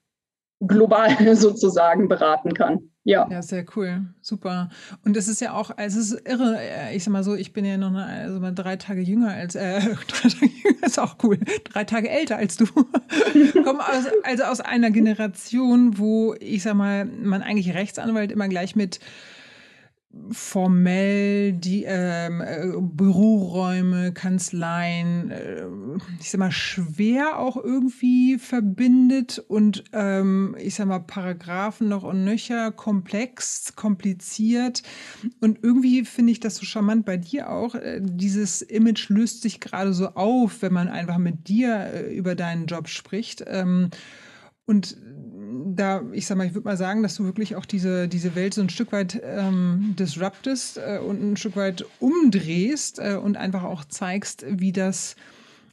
global 0.59 1.15
sozusagen 1.35 2.07
beraten 2.07 2.53
kann. 2.53 2.90
Ja. 3.03 3.27
Ja, 3.31 3.41
sehr 3.41 3.65
cool. 3.75 4.05
Super. 4.21 4.69
Und 5.03 5.17
es 5.17 5.27
ist 5.27 5.41
ja 5.41 5.53
auch, 5.53 5.71
es 5.77 5.95
ist 5.95 6.11
irre, 6.27 6.57
äh, 6.59 6.95
ich 6.95 7.03
sag 7.03 7.11
mal 7.11 7.23
so, 7.23 7.33
ich 7.33 7.51
bin 7.51 7.65
ja 7.65 7.77
noch 7.77 7.89
eine, 7.89 8.05
also 8.05 8.39
mal 8.39 8.53
drei 8.53 8.75
Tage 8.75 9.01
jünger 9.01 9.29
als, 9.29 9.55
äh, 9.55 9.79
drei 10.07 10.29
Tage 10.29 10.51
jünger 10.63 10.85
ist 10.85 10.99
auch 10.99 11.15
cool, 11.23 11.39
drei 11.63 11.83
Tage 11.83 12.09
älter 12.09 12.37
als 12.37 12.57
du. 12.57 12.65
Komme 13.63 13.79
aus, 13.79 14.05
also 14.23 14.43
aus 14.43 14.61
einer 14.61 14.91
Generation, 14.91 15.97
wo, 15.97 16.35
ich 16.39 16.61
sag 16.61 16.75
mal, 16.75 17.05
man 17.05 17.41
eigentlich 17.41 17.73
Rechtsanwalt 17.73 18.31
immer 18.31 18.47
gleich 18.47 18.75
mit 18.75 18.99
formell 20.31 21.53
die 21.53 21.85
ähm, 21.87 22.41
äh, 22.41 22.67
Büroräume, 22.79 24.11
Kanzleien, 24.11 25.31
äh, 25.31 25.65
ich 26.19 26.29
sag 26.29 26.39
mal, 26.39 26.51
schwer 26.51 27.39
auch 27.39 27.55
irgendwie 27.55 28.37
verbindet 28.37 29.39
und 29.47 29.85
ähm, 29.93 30.55
ich 30.59 30.75
sag 30.75 30.87
mal, 30.87 30.99
Paragraphen 30.99 31.87
noch 31.87 32.03
und 32.03 32.25
nöcher, 32.25 32.71
komplex, 32.71 33.73
kompliziert. 33.75 34.83
Und 35.39 35.59
irgendwie 35.61 36.03
finde 36.03 36.33
ich 36.33 36.41
das 36.41 36.57
so 36.57 36.65
charmant 36.65 37.05
bei 37.05 37.17
dir 37.17 37.49
auch. 37.49 37.75
Äh, 37.75 38.01
dieses 38.03 38.61
Image 38.61 39.09
löst 39.09 39.41
sich 39.41 39.61
gerade 39.61 39.93
so 39.93 40.09
auf, 40.09 40.61
wenn 40.61 40.73
man 40.73 40.89
einfach 40.89 41.19
mit 41.19 41.47
dir 41.47 41.85
äh, 41.93 42.13
über 42.15 42.35
deinen 42.35 42.65
Job 42.65 42.89
spricht. 42.89 43.45
Ähm, 43.47 43.89
und 44.65 44.97
da, 45.51 46.01
ich 46.11 46.25
sag 46.25 46.37
mal, 46.37 46.47
ich 46.47 46.53
würde 46.53 46.67
mal 46.67 46.77
sagen, 46.77 47.03
dass 47.03 47.15
du 47.15 47.23
wirklich 47.23 47.55
auch 47.55 47.65
diese, 47.65 48.07
diese 48.07 48.35
Welt 48.35 48.53
so 48.53 48.61
ein 48.61 48.69
Stück 48.69 48.91
weit 48.91 49.21
ähm, 49.23 49.95
disruptest 49.97 50.77
äh, 50.77 50.99
und 50.99 51.21
ein 51.21 51.37
Stück 51.37 51.55
weit 51.55 51.85
umdrehst 51.99 52.99
äh, 52.99 53.15
und 53.15 53.37
einfach 53.37 53.63
auch 53.63 53.85
zeigst, 53.85 54.45
wie 54.47 54.71
das 54.71 55.15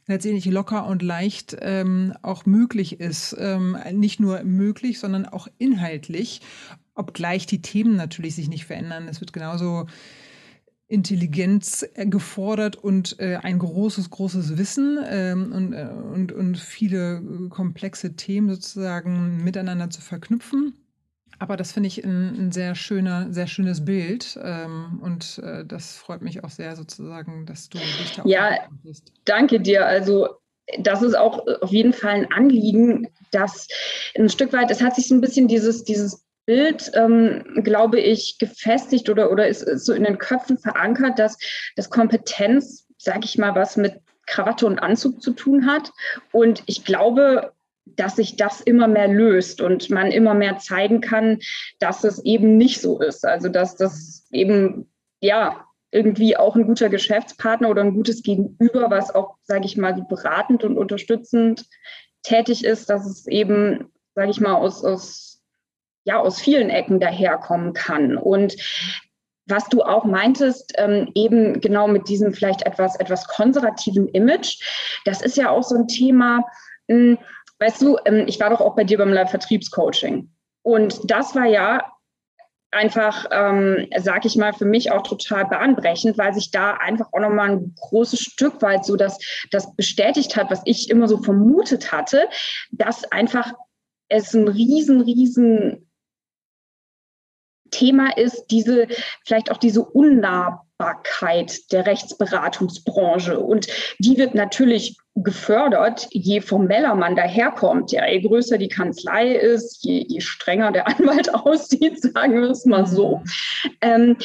letztendlich 0.07 0.45
locker 0.45 0.87
und 0.87 1.01
leicht 1.01 1.55
ähm, 1.61 2.13
auch 2.21 2.45
möglich 2.45 2.99
ist. 2.99 3.35
Ähm, 3.39 3.77
nicht 3.93 4.19
nur 4.19 4.43
möglich, 4.43 4.99
sondern 4.99 5.25
auch 5.25 5.47
inhaltlich, 5.59 6.41
obgleich 6.95 7.45
die 7.45 7.61
Themen 7.61 7.95
natürlich 7.95 8.35
sich 8.35 8.49
nicht 8.49 8.65
verändern. 8.65 9.07
Es 9.07 9.21
wird 9.21 9.33
genauso 9.33 9.85
Intelligenz 10.89 11.87
äh, 11.93 12.07
gefordert 12.07 12.75
und 12.75 13.19
äh, 13.19 13.37
ein 13.41 13.59
großes, 13.59 14.09
großes 14.09 14.57
Wissen 14.57 14.99
ähm, 15.07 15.51
und, 15.53 15.73
äh, 15.73 15.87
und, 15.87 16.31
und 16.31 16.57
viele 16.57 17.21
komplexe 17.49 18.15
Themen 18.15 18.49
sozusagen 18.49 19.43
miteinander 19.43 19.91
zu 19.91 20.01
verknüpfen. 20.01 20.73
Aber 21.37 21.55
das 21.55 21.71
finde 21.71 21.87
ich 21.87 22.03
ein, 22.03 22.35
ein, 22.37 22.51
sehr 22.51 22.75
schöner, 22.75 23.31
sehr 23.31 23.47
schönes 23.47 23.85
Bild. 23.85 24.37
Ähm, 24.43 24.99
und 25.01 25.39
äh, 25.43 25.63
das 25.63 25.95
freut 25.95 26.21
mich 26.21 26.43
auch 26.43 26.49
sehr 26.49 26.75
sozusagen, 26.75 27.45
dass 27.45 27.69
du 27.69 27.77
dich 27.77 28.15
da 28.15 28.23
Ja, 28.25 28.57
danke 29.25 29.61
dir. 29.61 29.85
Also 29.85 30.27
das 30.79 31.01
ist 31.03 31.15
auch 31.15 31.45
auf 31.61 31.71
jeden 31.71 31.93
Fall 31.93 32.15
ein 32.15 32.31
Anliegen, 32.31 33.07
dass 33.31 33.67
ein 34.17 34.27
Stück 34.27 34.51
weit, 34.53 34.71
es 34.71 34.81
hat 34.81 34.95
sich 34.95 35.07
so 35.07 35.15
ein 35.15 35.21
bisschen 35.21 35.47
dieses, 35.47 35.83
dieses 35.83 36.25
Bild, 36.45 36.91
ähm, 36.95 37.43
glaube 37.63 37.99
ich, 37.99 38.37
gefestigt 38.39 39.09
oder, 39.09 39.31
oder 39.31 39.47
ist, 39.47 39.61
ist, 39.61 39.85
so 39.85 39.93
in 39.93 40.03
den 40.03 40.17
Köpfen 40.17 40.57
verankert, 40.57 41.19
dass, 41.19 41.37
dass 41.75 41.89
Kompetenz, 41.89 42.87
sage 42.97 43.21
ich 43.23 43.37
mal, 43.37 43.55
was 43.55 43.77
mit 43.77 44.01
Krawatte 44.25 44.65
und 44.65 44.79
Anzug 44.79 45.21
zu 45.21 45.31
tun 45.31 45.65
hat. 45.65 45.91
Und 46.31 46.63
ich 46.65 46.85
glaube, 46.85 47.53
dass 47.85 48.15
sich 48.15 48.35
das 48.35 48.61
immer 48.61 48.87
mehr 48.87 49.07
löst 49.07 49.61
und 49.61 49.89
man 49.89 50.11
immer 50.11 50.33
mehr 50.33 50.57
zeigen 50.57 51.01
kann, 51.01 51.39
dass 51.79 52.03
es 52.03 52.23
eben 52.23 52.57
nicht 52.57 52.81
so 52.81 53.01
ist. 53.01 53.25
Also 53.25 53.49
dass 53.49 53.75
das 53.75 54.27
eben, 54.31 54.91
ja, 55.21 55.65
irgendwie 55.91 56.37
auch 56.37 56.55
ein 56.55 56.67
guter 56.67 56.89
Geschäftspartner 56.89 57.69
oder 57.69 57.81
ein 57.81 57.95
gutes 57.95 58.21
Gegenüber, 58.21 58.89
was 58.89 59.13
auch, 59.13 59.37
sage 59.43 59.65
ich 59.65 59.75
mal, 59.75 59.93
beratend 60.07 60.63
und 60.63 60.77
unterstützend 60.77 61.65
tätig 62.21 62.63
ist, 62.63 62.89
dass 62.89 63.05
es 63.05 63.25
eben, 63.27 63.91
sage 64.13 64.29
ich 64.29 64.39
mal, 64.39 64.53
aus, 64.53 64.83
aus 64.83 65.28
ja 66.09 66.19
aus 66.19 66.41
vielen 66.41 66.69
Ecken 66.69 66.99
daherkommen 66.99 67.73
kann. 67.73 68.17
Und 68.17 68.55
was 69.45 69.67
du 69.69 69.81
auch 69.83 70.05
meintest, 70.05 70.73
ähm, 70.77 71.11
eben 71.15 71.61
genau 71.61 71.87
mit 71.87 72.07
diesem 72.09 72.33
vielleicht 72.33 72.63
etwas, 72.63 72.95
etwas 72.99 73.27
konservativen 73.27 74.07
Image, 74.09 74.59
das 75.05 75.21
ist 75.21 75.37
ja 75.37 75.49
auch 75.49 75.63
so 75.63 75.75
ein 75.75 75.87
Thema, 75.87 76.43
mh, 76.87 76.95
hm, 76.95 77.17
weißt 77.59 77.81
du, 77.81 77.97
ähm, 78.05 78.23
ich 78.27 78.39
war 78.39 78.49
doch 78.49 78.61
auch 78.61 78.75
bei 78.75 78.83
dir 78.83 78.97
beim 78.97 79.13
Live-Vertriebscoaching. 79.13 80.29
Und 80.63 80.99
das 81.09 81.35
war 81.35 81.45
ja 81.45 81.91
einfach, 82.71 83.25
ähm, 83.31 83.87
sag 83.97 84.25
ich 84.25 84.35
mal, 84.35 84.53
für 84.53 84.65
mich 84.65 84.91
auch 84.91 85.01
total 85.01 85.45
bahnbrechend, 85.45 86.17
weil 86.17 86.33
sich 86.33 86.51
da 86.51 86.73
einfach 86.73 87.07
auch 87.11 87.19
nochmal 87.19 87.51
ein 87.51 87.75
großes 87.79 88.19
Stück 88.19 88.61
weit 88.61 88.85
so 88.85 88.95
das, 88.95 89.17
das 89.51 89.75
bestätigt 89.75 90.35
hat, 90.35 90.51
was 90.51 90.61
ich 90.65 90.89
immer 90.89 91.07
so 91.07 91.17
vermutet 91.17 91.91
hatte, 91.91 92.29
dass 92.71 93.11
einfach 93.11 93.51
es 94.09 94.33
ein 94.33 94.47
riesen, 94.47 95.01
riesen 95.01 95.88
Thema 97.69 98.15
ist 98.17 98.45
diese, 98.51 98.87
vielleicht 99.25 99.51
auch 99.51 99.57
diese 99.57 99.83
Unnahbarkeit 99.83 101.71
der 101.71 101.85
Rechtsberatungsbranche. 101.85 103.39
Und 103.39 103.67
die 103.99 104.17
wird 104.17 104.35
natürlich 104.35 104.97
gefördert, 105.15 106.07
je 106.11 106.41
formeller 106.41 106.95
man 106.95 107.15
daherkommt. 107.15 107.91
Ja, 107.91 108.07
je 108.07 108.21
größer 108.21 108.57
die 108.57 108.69
Kanzlei 108.69 109.33
ist, 109.33 109.83
je, 109.83 110.05
je 110.07 110.21
strenger 110.21 110.71
der 110.71 110.87
Anwalt 110.99 111.33
aussieht, 111.33 112.01
sagen 112.01 112.41
wir 112.41 112.49
es 112.49 112.65
mal 112.65 112.85
so. 112.85 113.17
Mhm. 113.63 113.71
Ähm, 113.81 114.17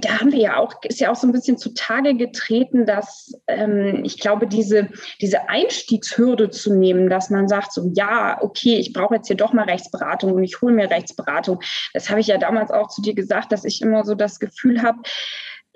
da 0.00 0.20
haben 0.20 0.32
wir 0.32 0.38
ja 0.38 0.56
auch, 0.56 0.74
ist 0.84 1.00
ja 1.00 1.10
auch 1.10 1.16
so 1.16 1.26
ein 1.26 1.32
bisschen 1.32 1.58
zutage 1.58 2.14
getreten, 2.14 2.86
dass 2.86 3.32
ähm, 3.46 4.02
ich 4.04 4.18
glaube, 4.18 4.46
diese, 4.46 4.88
diese 5.20 5.48
Einstiegshürde 5.48 6.50
zu 6.50 6.74
nehmen, 6.74 7.08
dass 7.08 7.30
man 7.30 7.48
sagt, 7.48 7.72
so 7.72 7.90
ja, 7.94 8.38
okay, 8.42 8.76
ich 8.76 8.92
brauche 8.92 9.16
jetzt 9.16 9.28
hier 9.28 9.36
doch 9.36 9.52
mal 9.52 9.64
Rechtsberatung 9.64 10.32
und 10.32 10.44
ich 10.44 10.60
hole 10.60 10.74
mir 10.74 10.90
Rechtsberatung. 10.90 11.60
Das 11.92 12.10
habe 12.10 12.20
ich 12.20 12.26
ja 12.26 12.38
damals 12.38 12.70
auch 12.70 12.88
zu 12.88 13.02
dir 13.02 13.14
gesagt, 13.14 13.52
dass 13.52 13.64
ich 13.64 13.82
immer 13.82 14.04
so 14.04 14.14
das 14.14 14.38
Gefühl 14.38 14.82
habe, 14.82 14.98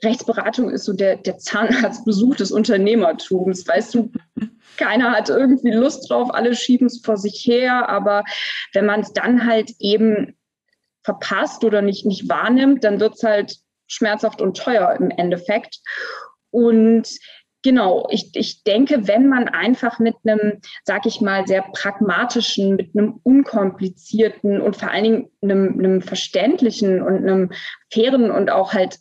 Rechtsberatung 0.04 0.70
ist 0.70 0.84
so 0.84 0.92
der, 0.92 1.16
der 1.16 1.38
Zahnarztbesuch 1.38 2.36
des 2.36 2.50
Unternehmertums. 2.50 3.66
Weißt 3.68 3.94
du, 3.94 4.10
keiner 4.76 5.12
hat 5.12 5.28
irgendwie 5.28 5.70
Lust 5.70 6.10
drauf, 6.10 6.34
alle 6.34 6.56
schieben 6.56 6.88
es 6.88 7.00
vor 7.04 7.16
sich 7.16 7.44
her, 7.46 7.88
aber 7.88 8.24
wenn 8.72 8.86
man 8.86 9.00
es 9.00 9.12
dann 9.12 9.46
halt 9.46 9.70
eben 9.78 10.34
verpasst 11.04 11.64
oder 11.64 11.82
nicht, 11.82 12.06
nicht 12.06 12.28
wahrnimmt, 12.28 12.84
dann 12.84 13.00
wird 13.00 13.14
es 13.14 13.22
halt 13.22 13.56
schmerzhaft 13.92 14.40
und 14.40 14.56
teuer 14.56 14.96
im 14.98 15.10
Endeffekt. 15.10 15.80
Und 16.50 17.08
Genau, 17.64 18.08
ich, 18.10 18.30
ich 18.34 18.64
denke, 18.64 19.06
wenn 19.06 19.28
man 19.28 19.48
einfach 19.48 20.00
mit 20.00 20.16
einem, 20.24 20.60
sag 20.82 21.06
ich 21.06 21.20
mal, 21.20 21.46
sehr 21.46 21.62
pragmatischen, 21.62 22.74
mit 22.74 22.90
einem 22.96 23.20
unkomplizierten 23.22 24.60
und 24.60 24.76
vor 24.76 24.90
allen 24.90 25.04
Dingen 25.04 25.30
einem, 25.42 25.78
einem 25.78 26.02
verständlichen 26.02 27.00
und 27.00 27.18
einem 27.18 27.52
fairen 27.92 28.32
und 28.32 28.50
auch 28.50 28.72
halt 28.72 28.98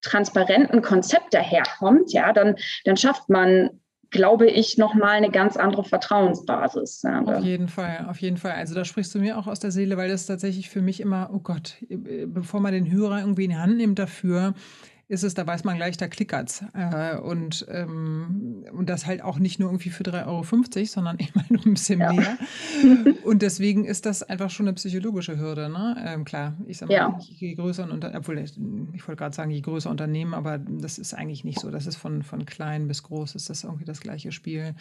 transparenten 0.00 0.80
Konzept 0.80 1.34
daherkommt, 1.34 2.10
ja, 2.14 2.32
dann, 2.32 2.56
dann 2.86 2.96
schafft 2.96 3.28
man 3.28 3.82
glaube 4.10 4.48
ich, 4.48 4.76
nochmal 4.76 5.12
eine 5.12 5.30
ganz 5.30 5.56
andere 5.56 5.84
Vertrauensbasis. 5.84 7.02
Ja, 7.02 7.22
auf 7.22 7.44
jeden 7.44 7.68
Fall, 7.68 8.06
auf 8.08 8.20
jeden 8.20 8.36
Fall. 8.36 8.52
Also 8.52 8.74
da 8.74 8.84
sprichst 8.84 9.14
du 9.14 9.20
mir 9.20 9.38
auch 9.38 9.46
aus 9.46 9.60
der 9.60 9.70
Seele, 9.70 9.96
weil 9.96 10.08
das 10.08 10.26
tatsächlich 10.26 10.68
für 10.68 10.82
mich 10.82 11.00
immer, 11.00 11.30
oh 11.32 11.38
Gott, 11.38 11.76
bevor 11.88 12.60
man 12.60 12.72
den 12.72 12.90
Hörer 12.90 13.20
irgendwie 13.20 13.44
in 13.44 13.50
die 13.50 13.56
Hand 13.56 13.76
nimmt 13.76 13.98
dafür, 13.98 14.54
ist 15.10 15.24
es, 15.24 15.34
da 15.34 15.44
weiß 15.44 15.64
man 15.64 15.76
gleich, 15.76 15.96
da 15.96 16.06
klickert's. 16.06 16.64
Äh, 16.72 17.16
und, 17.16 17.66
ähm, 17.68 18.64
und 18.72 18.88
das 18.88 19.06
halt 19.06 19.22
auch 19.22 19.40
nicht 19.40 19.58
nur 19.58 19.68
irgendwie 19.68 19.90
für 19.90 20.04
3,50 20.04 20.26
Euro, 20.26 20.84
sondern 20.86 21.16
ich 21.18 21.34
meine 21.34 21.48
ein 21.50 21.74
bisschen 21.74 21.98
ja. 21.98 22.12
mehr. 22.12 22.38
und 23.24 23.42
deswegen 23.42 23.84
ist 23.84 24.06
das 24.06 24.22
einfach 24.22 24.50
schon 24.50 24.68
eine 24.68 24.74
psychologische 24.74 25.36
Hürde. 25.36 25.68
Ne? 25.68 25.96
Ähm, 26.06 26.24
klar, 26.24 26.56
ich 26.68 26.78
sag 26.78 26.88
mal, 26.88 26.94
ja. 26.94 27.18
je 27.18 27.54
größer 27.54 27.90
und 27.90 28.04
obwohl 28.04 28.38
ich, 28.38 28.52
ich 28.52 29.08
wollte 29.08 29.18
gerade 29.18 29.34
sagen, 29.34 29.50
je 29.50 29.60
größer 29.60 29.90
Unternehmen, 29.90 30.32
aber 30.32 30.58
das 30.58 30.98
ist 30.98 31.12
eigentlich 31.12 31.42
nicht 31.42 31.58
so. 31.58 31.72
Das 31.72 31.88
ist 31.88 31.96
von, 31.96 32.22
von 32.22 32.46
klein 32.46 32.86
bis 32.86 33.02
groß, 33.02 33.34
ist 33.34 33.50
das 33.50 33.64
irgendwie 33.64 33.84
das 33.84 34.00
gleiche 34.00 34.30
Spiel. 34.30 34.76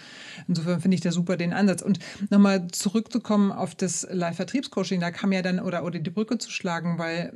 Insofern 0.47 0.79
finde 0.79 0.93
ich 0.93 1.01
da 1.01 1.11
super 1.11 1.37
den 1.37 1.53
Ansatz. 1.53 1.81
Und 1.81 1.97
nochmal 2.29 2.67
zurückzukommen 2.67 3.51
auf 3.51 3.73
das 3.73 4.07
Live-Vertriebscoaching, 4.11 4.99
da 4.99 5.09
kam 5.09 5.31
ja 5.31 5.41
dann, 5.41 5.59
oder, 5.59 5.83
oder 5.83 5.97
die 5.97 6.11
Brücke 6.11 6.37
zu 6.37 6.51
schlagen, 6.51 6.99
weil 6.99 7.33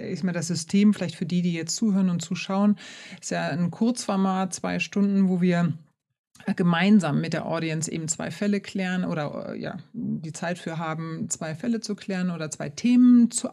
ich 0.00 0.22
meine, 0.22 0.38
das 0.38 0.46
System, 0.46 0.94
vielleicht 0.94 1.16
für 1.16 1.26
die, 1.26 1.42
die 1.42 1.52
jetzt 1.52 1.74
zuhören 1.74 2.11
und 2.12 2.20
zuschauen. 2.22 2.76
Ist 3.20 3.32
ja 3.32 3.48
ein 3.48 3.70
Kurzformat, 3.70 4.54
zwei 4.54 4.78
Stunden, 4.78 5.28
wo 5.28 5.40
wir 5.40 5.72
gemeinsam 6.56 7.20
mit 7.20 7.32
der 7.32 7.46
Audience 7.46 7.90
eben 7.90 8.08
zwei 8.08 8.30
Fälle 8.30 8.60
klären 8.60 9.04
oder 9.04 9.54
ja, 9.54 9.78
die 9.92 10.32
Zeit 10.32 10.58
für 10.58 10.78
haben, 10.78 11.28
zwei 11.28 11.54
Fälle 11.54 11.80
zu 11.80 11.94
klären 11.94 12.30
oder 12.30 12.50
zwei 12.50 12.68
Themen 12.68 13.30
zu 13.30 13.50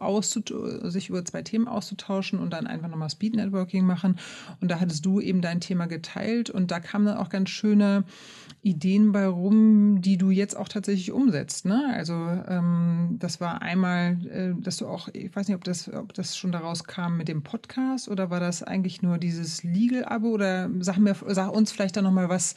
sich 0.83 1.09
über 1.09 1.23
zwei 1.23 1.41
Themen 1.41 1.67
auszutauschen 1.67 2.39
und 2.39 2.51
dann 2.51 2.67
einfach 2.67 2.87
nochmal 2.87 3.09
Speed 3.09 3.35
Networking 3.35 3.85
machen. 3.85 4.17
Und 4.61 4.71
da 4.71 4.79
hattest 4.79 5.05
du 5.05 5.19
eben 5.19 5.41
dein 5.41 5.61
Thema 5.61 5.85
geteilt 5.85 6.49
und 6.49 6.71
da 6.71 6.79
kamen 6.79 7.05
dann 7.05 7.17
auch 7.17 7.29
ganz 7.29 7.49
schöne 7.49 8.03
Ideen 8.61 9.11
bei 9.11 9.25
rum, 9.25 10.01
die 10.01 10.17
du 10.17 10.31
jetzt 10.31 10.55
auch 10.55 10.67
tatsächlich 10.67 11.11
umsetzt. 11.11 11.65
Ne? 11.65 11.91
Also 11.93 12.13
ähm, 12.13 13.15
das 13.19 13.39
war 13.39 13.61
einmal, 13.61 14.17
äh, 14.29 14.61
dass 14.61 14.77
du 14.77 14.87
auch, 14.87 15.07
ich 15.13 15.33
weiß 15.33 15.47
nicht, 15.47 15.55
ob 15.55 15.63
das, 15.63 15.91
ob 15.93 16.13
das 16.13 16.35
schon 16.35 16.51
daraus 16.51 16.83
kam 16.83 17.17
mit 17.17 17.29
dem 17.29 17.41
Podcast 17.41 18.09
oder 18.09 18.29
war 18.29 18.39
das 18.39 18.61
eigentlich 18.63 19.01
nur 19.01 19.17
dieses 19.17 19.63
Legal-Abo 19.63 20.27
oder 20.27 20.69
sag, 20.79 20.97
mir, 20.97 21.15
sag 21.27 21.51
uns 21.51 21.71
vielleicht 21.71 21.95
dann 21.95 22.03
nochmal 22.03 22.27
was, 22.27 22.55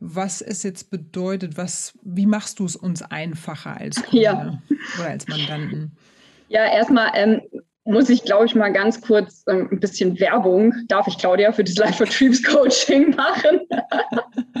was 0.00 0.40
es 0.40 0.62
jetzt 0.62 0.90
bedeutet, 0.90 1.56
was, 1.56 1.92
wie 2.02 2.26
machst 2.26 2.58
du 2.58 2.64
es 2.64 2.74
uns 2.74 3.02
einfacher 3.02 3.76
als 3.76 4.02
Kunde 4.02 4.22
ja. 4.24 4.62
oder 4.98 5.10
als 5.10 5.28
Mandanten? 5.28 5.92
Ja, 6.48 6.64
erstmal 6.64 7.10
ähm, 7.14 7.42
muss 7.90 8.08
ich, 8.08 8.24
glaube 8.24 8.46
ich, 8.46 8.54
mal 8.54 8.72
ganz 8.72 9.00
kurz 9.00 9.44
ähm, 9.48 9.68
ein 9.70 9.80
bisschen 9.80 10.18
Werbung, 10.20 10.74
darf 10.88 11.06
ich 11.06 11.18
Claudia, 11.18 11.52
für 11.52 11.64
das 11.64 11.76
Live-Vertriebscoaching 11.76 13.10
machen. 13.16 13.60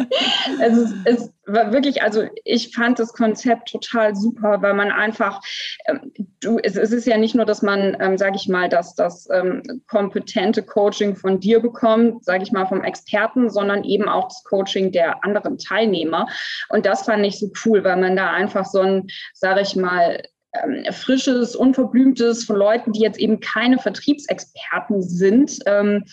es, 0.60 0.76
ist, 0.76 0.94
es 1.04 1.32
war 1.46 1.72
wirklich, 1.72 2.02
also 2.02 2.24
ich 2.44 2.74
fand 2.74 2.98
das 2.98 3.12
Konzept 3.12 3.70
total 3.70 4.14
super, 4.16 4.60
weil 4.62 4.74
man 4.74 4.90
einfach, 4.90 5.40
ähm, 5.86 6.12
du, 6.40 6.58
es, 6.58 6.76
es, 6.76 6.92
ist 6.92 7.06
ja 7.06 7.16
nicht 7.16 7.34
nur, 7.34 7.44
dass 7.44 7.62
man, 7.62 7.96
ähm, 8.00 8.18
sage 8.18 8.36
ich 8.36 8.48
mal, 8.48 8.68
dass 8.68 8.94
das 8.94 9.28
ähm, 9.32 9.82
kompetente 9.88 10.62
Coaching 10.62 11.16
von 11.16 11.40
dir 11.40 11.60
bekommt, 11.60 12.24
sage 12.24 12.42
ich 12.42 12.52
mal, 12.52 12.66
vom 12.66 12.82
Experten, 12.82 13.50
sondern 13.50 13.84
eben 13.84 14.08
auch 14.08 14.28
das 14.28 14.42
Coaching 14.44 14.92
der 14.92 15.24
anderen 15.24 15.58
Teilnehmer. 15.58 16.26
Und 16.68 16.86
das 16.86 17.04
fand 17.04 17.24
ich 17.24 17.38
so 17.38 17.50
cool, 17.64 17.84
weil 17.84 17.96
man 17.96 18.16
da 18.16 18.30
einfach 18.30 18.66
so 18.66 18.80
ein, 18.80 19.06
sage 19.34 19.60
ich 19.60 19.76
mal, 19.76 20.22
ähm, 20.52 20.84
frisches, 20.92 21.54
unverblümtes 21.54 22.44
von 22.44 22.56
Leuten, 22.56 22.92
die 22.92 23.00
jetzt 23.00 23.18
eben 23.18 23.40
keine 23.40 23.78
Vertriebsexperten 23.78 25.02
sind, 25.02 25.58
ähm, 25.66 26.04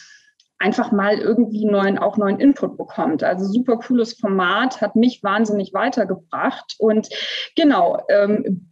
einfach 0.60 0.92
mal 0.92 1.18
irgendwie 1.20 1.66
neuen, 1.66 1.98
auch 1.98 2.18
neuen 2.18 2.40
Input 2.40 2.78
bekommt. 2.78 3.24
Also 3.24 3.46
super 3.46 3.78
cooles 3.78 4.14
Format, 4.14 4.82
hat 4.82 4.96
mich 4.96 5.22
wahnsinnig 5.24 5.74
weitergebracht 5.74 6.76
und 6.80 7.10
genau 7.56 8.04
ähm, 8.10 8.72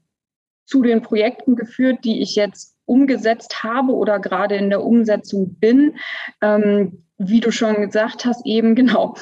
zu 0.65 0.81
den 0.81 1.01
Projekten 1.01 1.55
geführt, 1.55 2.00
die 2.03 2.22
ich 2.22 2.36
jetzt 2.36 2.75
umgesetzt 2.86 3.63
habe 3.63 3.93
oder 3.93 4.19
gerade 4.19 4.55
in 4.55 4.69
der 4.69 4.84
Umsetzung 4.84 5.55
bin. 5.60 5.98
Ähm, 6.41 7.03
wie 7.17 7.39
du 7.39 7.51
schon 7.51 7.75
gesagt 7.81 8.25
hast, 8.25 8.45
eben 8.45 8.75
genau 8.75 9.15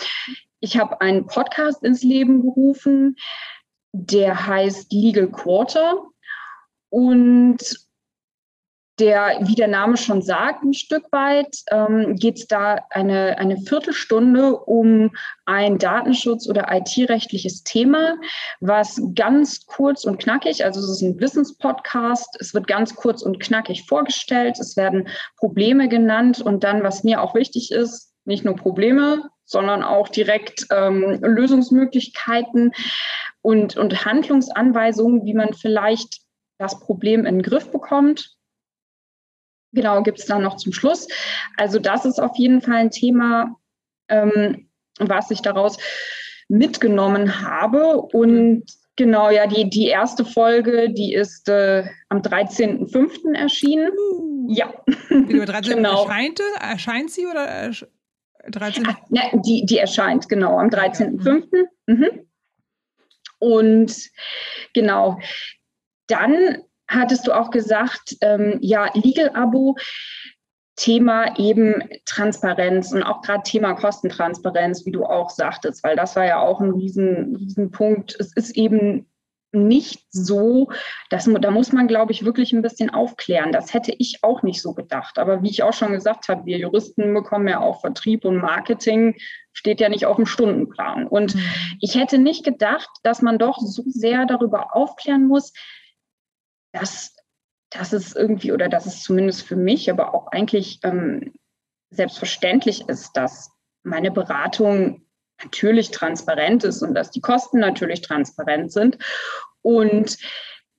ich 0.64 0.80
habe 0.80 1.02
einen 1.02 1.28
Podcast 1.28 1.84
ins 1.84 2.04
Leben 2.04 2.42
gerufen, 2.42 3.18
der 3.92 4.48
heißt 4.48 4.94
Legal 4.94 5.30
Quarter. 5.30 6.06
Und 6.94 7.58
der, 9.00 9.40
wie 9.42 9.56
der 9.56 9.68
Name 9.68 9.98
schon 9.98 10.22
sagt, 10.22 10.64
ein 10.64 10.76
Stück 10.76 11.12
weit 11.12 11.58
ähm, 11.72 12.18
geht 12.18 12.38
es 12.38 12.46
da 12.46 12.78
eine, 12.92 13.40
eine 13.40 13.58
Viertelstunde 13.58 14.56
um 14.56 15.10
ein 15.46 15.80
Datenschutz- 15.80 16.48
oder 16.48 16.68
IT-rechtliches 16.72 17.64
Thema, 17.64 18.18
was 18.60 19.02
ganz 19.16 19.66
kurz 19.66 20.06
und 20.06 20.20
knackig, 20.20 20.64
also 20.64 20.82
es 20.82 20.90
ist 20.92 21.02
ein 21.02 21.20
Wissenspodcast, 21.20 22.38
es 22.40 22.54
wird 22.54 22.68
ganz 22.68 22.94
kurz 22.94 23.24
und 23.24 23.40
knackig 23.40 23.88
vorgestellt, 23.88 24.60
es 24.60 24.78
werden 24.78 25.08
Probleme 25.38 25.90
genannt 25.90 26.42
und 26.42 26.64
dann, 26.64 26.84
was 26.84 27.04
mir 27.04 27.24
auch 27.24 27.34
wichtig 27.34 27.72
ist, 27.72 28.14
nicht 28.26 28.46
nur 28.46 28.56
Probleme, 28.56 29.32
sondern 29.46 29.82
auch 29.82 30.10
direkt 30.10 30.68
ähm, 30.70 31.20
Lösungsmöglichkeiten 31.24 32.72
und, 33.42 33.78
und 33.78 34.06
Handlungsanweisungen, 34.06 35.26
wie 35.26 35.34
man 35.34 35.54
vielleicht 35.54 36.23
das 36.64 36.80
Problem 36.80 37.26
in 37.26 37.36
den 37.36 37.44
Griff 37.44 37.72
bekommt 37.72 38.36
genau, 39.74 40.02
gibt 40.02 40.20
es 40.20 40.26
dann 40.26 40.44
noch 40.44 40.56
zum 40.56 40.72
Schluss. 40.72 41.08
Also 41.58 41.80
das 41.80 42.06
ist 42.06 42.20
auf 42.20 42.36
jeden 42.38 42.62
Fall 42.62 42.76
ein 42.76 42.92
Thema, 42.92 43.56
ähm, 44.08 44.70
was 45.00 45.32
ich 45.32 45.42
daraus 45.42 45.78
mitgenommen 46.48 47.42
habe. 47.42 48.02
Und 48.02 48.64
genau, 48.96 49.30
ja, 49.30 49.48
die, 49.48 49.70
die 49.70 49.88
erste 49.88 50.24
Folge, 50.24 50.92
die 50.92 51.14
ist 51.14 51.50
äh, 51.50 51.86
am 52.10 52.20
13.05. 52.20 53.36
erschienen. 53.36 53.92
Uh, 53.98 54.48
ja. 54.54 54.74
Wie 55.10 55.44
13. 55.44 55.62
genau. 55.76 56.04
erscheint, 56.04 56.40
erscheint 56.62 57.12
sie 57.12 57.26
oder 57.26 57.46
ersch 57.46 57.86
13? 58.46 58.86
Ach, 58.88 58.98
ja, 59.10 59.24
die, 59.34 59.66
die 59.66 59.78
erscheint, 59.78 60.28
genau, 60.28 60.60
am 60.60 60.68
13.05. 60.68 61.46
Mhm. 61.88 61.96
mhm. 61.96 62.28
Und 63.40 64.10
genau, 64.74 65.20
dann 66.08 66.58
hattest 66.88 67.28
du 67.28 67.34
auch 67.34 67.50
gesagt, 67.50 68.18
ähm, 68.22 68.58
ja, 68.62 68.90
Legal-Abo. 68.94 69.76
Thema 70.76 71.38
eben 71.38 71.84
Transparenz 72.06 72.94
und 72.94 73.04
auch 73.04 73.22
gerade 73.22 73.44
Thema 73.44 73.76
Kostentransparenz, 73.76 74.88
wie 74.88 74.92
du 74.92 75.06
auch 75.06 75.30
sagtest, 75.30 75.84
weil 75.84 75.96
das 75.96 76.16
war 76.16 76.26
ja 76.26 76.40
auch 76.40 76.62
ein 76.62 76.72
riesen, 76.72 77.36
riesen 77.36 77.70
Punkt. 77.70 78.16
Es 78.20 78.36
ist 78.36 78.58
eben 78.58 79.06
nicht 79.54 80.04
so, 80.10 80.72
dass, 81.10 81.30
da 81.32 81.52
muss 81.52 81.72
man, 81.72 81.88
glaube 81.88 82.12
ich, 82.12 82.26
wirklich 82.26 82.54
ein 82.54 82.64
bisschen 82.64 82.90
aufklären. 82.90 83.52
Das 83.52 83.74
hätte 83.74 83.94
ich 83.98 84.24
auch 84.24 84.42
nicht 84.42 84.62
so 84.62 84.74
gedacht. 84.74 85.20
Aber 85.20 85.44
wie 85.44 85.50
ich 85.50 85.62
auch 85.62 85.74
schon 85.74 85.92
gesagt 85.92 86.28
habe, 86.28 86.46
wir 86.46 86.58
Juristen 86.58 87.14
bekommen 87.14 87.48
ja 87.48 87.60
auch 87.60 87.82
Vertrieb 87.82 88.26
und 88.26 88.38
Marketing, 88.38 89.16
steht 89.52 89.80
ja 89.80 89.90
nicht 89.90 90.08
auf 90.08 90.16
dem 90.16 90.26
Stundenplan. 90.26 91.08
Und 91.08 91.36
mhm. 91.36 91.42
ich 91.80 91.96
hätte 91.96 92.18
nicht 92.18 92.44
gedacht, 92.44 92.90
dass 93.04 93.22
man 93.22 93.38
doch 93.38 93.60
so 93.60 93.84
sehr 93.86 94.26
darüber 94.26 94.76
aufklären 94.76 95.28
muss, 95.28 95.54
dass, 96.74 97.16
dass 97.70 97.94
es 97.94 98.16
irgendwie 98.16 98.52
oder 98.52 98.68
dass 98.68 98.86
es 98.86 99.02
zumindest 99.02 99.44
für 99.44 99.56
mich, 99.56 99.90
aber 99.90 100.14
auch 100.14 100.28
eigentlich 100.28 100.80
ähm, 100.84 101.34
selbstverständlich 101.90 102.90
ist, 102.90 103.14
dass 103.14 103.52
meine 103.84 104.12
Beratung 104.12 105.06
natürlich 105.42 105.92
transparent 105.92 106.64
ist 106.64 106.82
und 106.82 106.94
dass 106.94 107.12
die 107.12 107.22
Kosten 107.22 107.60
natürlich 107.60 108.02
transparent 108.02 108.72
sind. 108.72 108.98
Und 109.62 110.18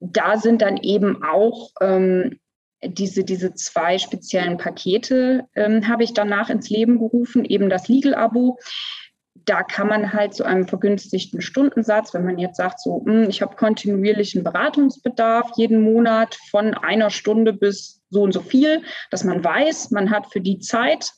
da 0.00 0.36
sind 0.36 0.62
dann 0.62 0.76
eben 0.78 1.22
auch 1.24 1.70
ähm, 1.80 2.40
diese, 2.82 3.24
diese 3.24 3.54
zwei 3.54 3.98
speziellen 3.98 4.58
Pakete, 4.58 5.46
ähm, 5.54 5.88
habe 5.88 6.04
ich 6.04 6.12
danach 6.12 6.50
ins 6.50 6.68
Leben 6.68 6.98
gerufen, 6.98 7.44
eben 7.44 7.70
das 7.70 7.88
Legal-Abo 7.88 8.58
da 9.44 9.62
kann 9.62 9.88
man 9.88 10.12
halt 10.12 10.34
zu 10.34 10.44
einem 10.44 10.66
vergünstigten 10.66 11.40
Stundensatz, 11.40 12.14
wenn 12.14 12.24
man 12.24 12.38
jetzt 12.38 12.56
sagt, 12.56 12.80
so, 12.80 13.02
hm, 13.04 13.28
ich 13.28 13.42
habe 13.42 13.56
kontinuierlichen 13.56 14.44
Beratungsbedarf 14.44 15.50
jeden 15.56 15.82
Monat 15.82 16.36
von 16.50 16.74
einer 16.74 17.10
Stunde 17.10 17.52
bis 17.52 18.02
so 18.10 18.22
und 18.22 18.32
so 18.32 18.40
viel, 18.40 18.82
dass 19.10 19.24
man 19.24 19.42
weiß, 19.42 19.90
man 19.90 20.10
hat 20.10 20.32
für 20.32 20.40
die 20.40 20.58
Zeit, 20.58 21.12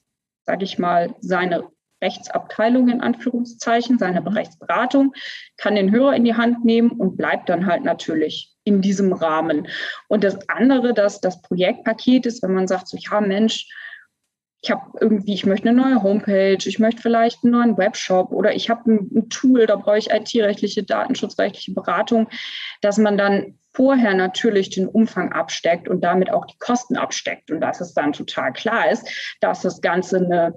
sage 0.45 0.65
ich 0.65 0.79
mal, 0.79 1.15
seine 1.21 1.65
Rechtsabteilung 2.03 2.89
in 2.89 3.01
Anführungszeichen, 3.01 3.99
seine 3.99 4.21
mhm. 4.21 4.29
Rechtsberatung, 4.29 5.15
kann 5.57 5.77
den 5.77 5.91
Hörer 5.91 6.15
in 6.15 6.25
die 6.25 6.35
Hand 6.35 6.65
nehmen 6.65 6.91
und 6.91 7.17
bleibt 7.17 7.49
dann 7.49 7.67
halt 7.67 7.85
natürlich 7.85 8.55
in 8.65 8.83
diesem 8.83 9.13
Rahmen. 9.13 9.69
Und 10.09 10.25
das 10.25 10.49
andere, 10.49 10.93
dass 10.93 11.21
das 11.21 11.41
Projektpaket 11.43 12.27
ist, 12.27 12.43
wenn 12.43 12.55
man 12.55 12.67
sagt, 12.67 12.89
so, 12.89 12.99
ja 12.99 13.21
Mensch, 13.21 13.69
ich 14.63 14.71
habe 14.71 14.83
irgendwie, 15.01 15.35
ich 15.35 15.47
möchte 15.47 15.69
eine 15.69 15.81
neue 15.81 16.03
Homepage, 16.03 16.59
ich 16.65 16.79
möchte 16.79 17.03
vielleicht 17.03 17.45
einen 17.45 17.53
neuen 17.53 17.79
Webshop 17.79 18.33
oder 18.33 18.55
ich 18.55 18.71
habe 18.71 18.91
ein, 18.91 19.11
ein, 19.15 19.29
Tool, 19.29 19.67
da 19.67 19.77
brauche 19.77 19.99
ich 19.99 20.11
IT-rechtliche, 20.11 20.83
datenschutzrechtliche 20.83 21.73
Beratung, 21.73 22.29
dass 22.81 22.99
man 22.99 23.19
dann 23.19 23.59
vorher 23.73 24.15
natürlich 24.15 24.71
den 24.71 24.89
Umfang 24.89 25.33
absteckt 25.33 25.89
und 25.89 26.01
damit 26.03 26.33
auch 26.33 26.47
die 26.47 26.57
Kosten 26.59 26.97
absteckt. 26.97 27.51
Und 27.51 27.61
dass 27.61 27.81
es 27.81 27.93
dann 27.93 28.13
total 28.13 28.53
klar 28.53 28.91
ist, 28.91 29.07
dass 29.41 29.61
das 29.61 29.83
Ganze 29.83 30.17
eine 30.17 30.55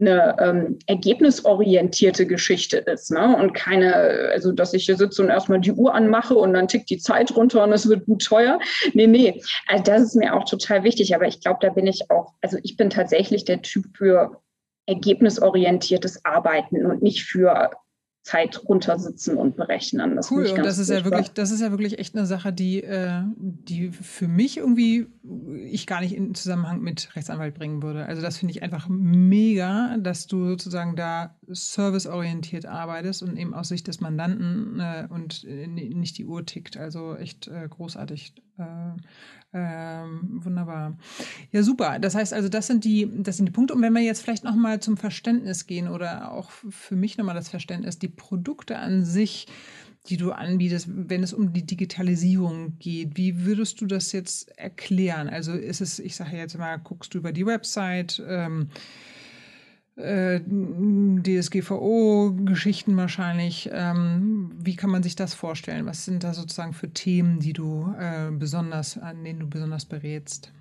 eine 0.00 0.36
ähm, 0.40 0.78
ergebnisorientierte 0.86 2.26
Geschichte 2.26 2.78
ist 2.78 3.12
ne? 3.12 3.36
und 3.36 3.54
keine, 3.54 3.94
also 4.32 4.50
dass 4.50 4.74
ich 4.74 4.86
hier 4.86 4.96
sitze 4.96 5.22
und 5.22 5.28
erstmal 5.28 5.60
die 5.60 5.72
Uhr 5.72 5.94
anmache 5.94 6.34
und 6.34 6.52
dann 6.54 6.68
tickt 6.68 6.90
die 6.90 6.98
Zeit 6.98 7.34
runter 7.36 7.62
und 7.62 7.72
es 7.72 7.88
wird 7.88 8.06
gut 8.06 8.24
teuer. 8.24 8.58
Nee, 8.92 9.06
nee, 9.06 9.40
also 9.68 9.84
das 9.84 10.02
ist 10.02 10.16
mir 10.16 10.34
auch 10.34 10.44
total 10.44 10.82
wichtig, 10.82 11.14
aber 11.14 11.26
ich 11.26 11.40
glaube, 11.40 11.58
da 11.60 11.70
bin 11.70 11.86
ich 11.86 12.10
auch, 12.10 12.32
also 12.40 12.58
ich 12.62 12.76
bin 12.76 12.90
tatsächlich 12.90 13.44
der 13.44 13.62
Typ 13.62 13.84
für 13.96 14.40
ergebnisorientiertes 14.86 16.24
Arbeiten 16.24 16.84
und 16.84 17.02
nicht 17.02 17.24
für 17.24 17.70
Zeit 18.24 18.64
runtersitzen 18.66 19.36
und 19.36 19.54
berechnen. 19.54 20.16
Das 20.16 20.30
cool, 20.30 20.46
und 20.46 20.64
das 20.64 20.78
ist 20.78 20.88
ja 20.88 21.04
wirklich, 21.04 21.32
das 21.32 21.50
ist 21.50 21.60
ja 21.60 21.70
wirklich 21.70 21.98
echt 21.98 22.16
eine 22.16 22.24
Sache, 22.24 22.54
die, 22.54 22.82
äh, 22.82 23.20
die 23.36 23.90
für 23.90 24.28
mich 24.28 24.56
irgendwie 24.56 25.08
ich 25.66 25.86
gar 25.86 26.00
nicht 26.00 26.14
in 26.14 26.34
Zusammenhang 26.34 26.80
mit 26.80 27.14
Rechtsanwalt 27.16 27.54
bringen 27.54 27.82
würde. 27.82 28.06
Also 28.06 28.22
das 28.22 28.38
finde 28.38 28.52
ich 28.52 28.62
einfach 28.62 28.88
mega, 28.88 29.98
dass 29.98 30.26
du 30.26 30.46
sozusagen 30.46 30.96
da 30.96 31.36
serviceorientiert 31.48 32.64
arbeitest 32.64 33.22
und 33.22 33.36
eben 33.36 33.52
aus 33.52 33.68
Sicht 33.68 33.88
des 33.88 34.00
Mandanten 34.00 34.80
äh, 34.80 35.06
und 35.10 35.44
äh, 35.44 35.66
nicht 35.66 36.16
die 36.16 36.24
Uhr 36.24 36.46
tickt. 36.46 36.78
Also 36.78 37.16
echt 37.16 37.50
großartig. 37.70 38.34
Äh, 39.54 39.84
ähm, 40.04 40.40
wunderbar. 40.44 40.96
Ja, 41.52 41.62
super. 41.62 41.98
Das 41.98 42.14
heißt 42.14 42.32
also, 42.32 42.48
das 42.48 42.66
sind 42.66 42.84
die, 42.84 43.08
das 43.22 43.36
sind 43.36 43.46
die 43.46 43.52
Punkte. 43.52 43.74
Und 43.74 43.82
wenn 43.82 43.92
wir 43.92 44.02
jetzt 44.02 44.22
vielleicht 44.22 44.44
nochmal 44.44 44.80
zum 44.80 44.96
Verständnis 44.96 45.66
gehen 45.66 45.88
oder 45.88 46.32
auch 46.32 46.50
für 46.50 46.96
mich 46.96 47.16
nochmal 47.16 47.34
das 47.34 47.48
Verständnis, 47.48 47.98
die 47.98 48.08
Produkte 48.08 48.78
an 48.78 49.04
sich, 49.04 49.46
die 50.08 50.16
du 50.16 50.32
anbietest, 50.32 50.88
wenn 50.90 51.22
es 51.22 51.32
um 51.32 51.52
die 51.52 51.64
Digitalisierung 51.64 52.78
geht, 52.78 53.16
wie 53.16 53.44
würdest 53.46 53.80
du 53.80 53.86
das 53.86 54.12
jetzt 54.12 54.56
erklären? 54.58 55.28
Also 55.28 55.52
ist 55.52 55.80
es, 55.80 55.98
ich 55.98 56.14
sage 56.16 56.36
jetzt 56.36 56.58
mal, 56.58 56.76
guckst 56.76 57.14
du 57.14 57.18
über 57.18 57.32
die 57.32 57.46
Website, 57.46 58.22
ähm, 58.26 58.68
äh, 59.96 60.40
DSGVO-Geschichten 61.22 62.96
wahrscheinlich. 62.96 63.70
Ähm, 63.72 64.50
wie 64.58 64.76
kann 64.76 64.90
man 64.90 65.02
sich 65.02 65.16
das 65.16 65.34
vorstellen? 65.34 65.86
Was 65.86 66.04
sind 66.04 66.24
da 66.24 66.34
sozusagen 66.34 66.72
für 66.72 66.90
Themen, 66.90 67.40
die 67.40 67.52
du 67.52 67.94
äh, 67.98 68.30
besonders, 68.30 68.98
an 68.98 69.22
denen 69.24 69.40
du 69.40 69.46
besonders 69.48 69.84
berätst? 69.84 70.52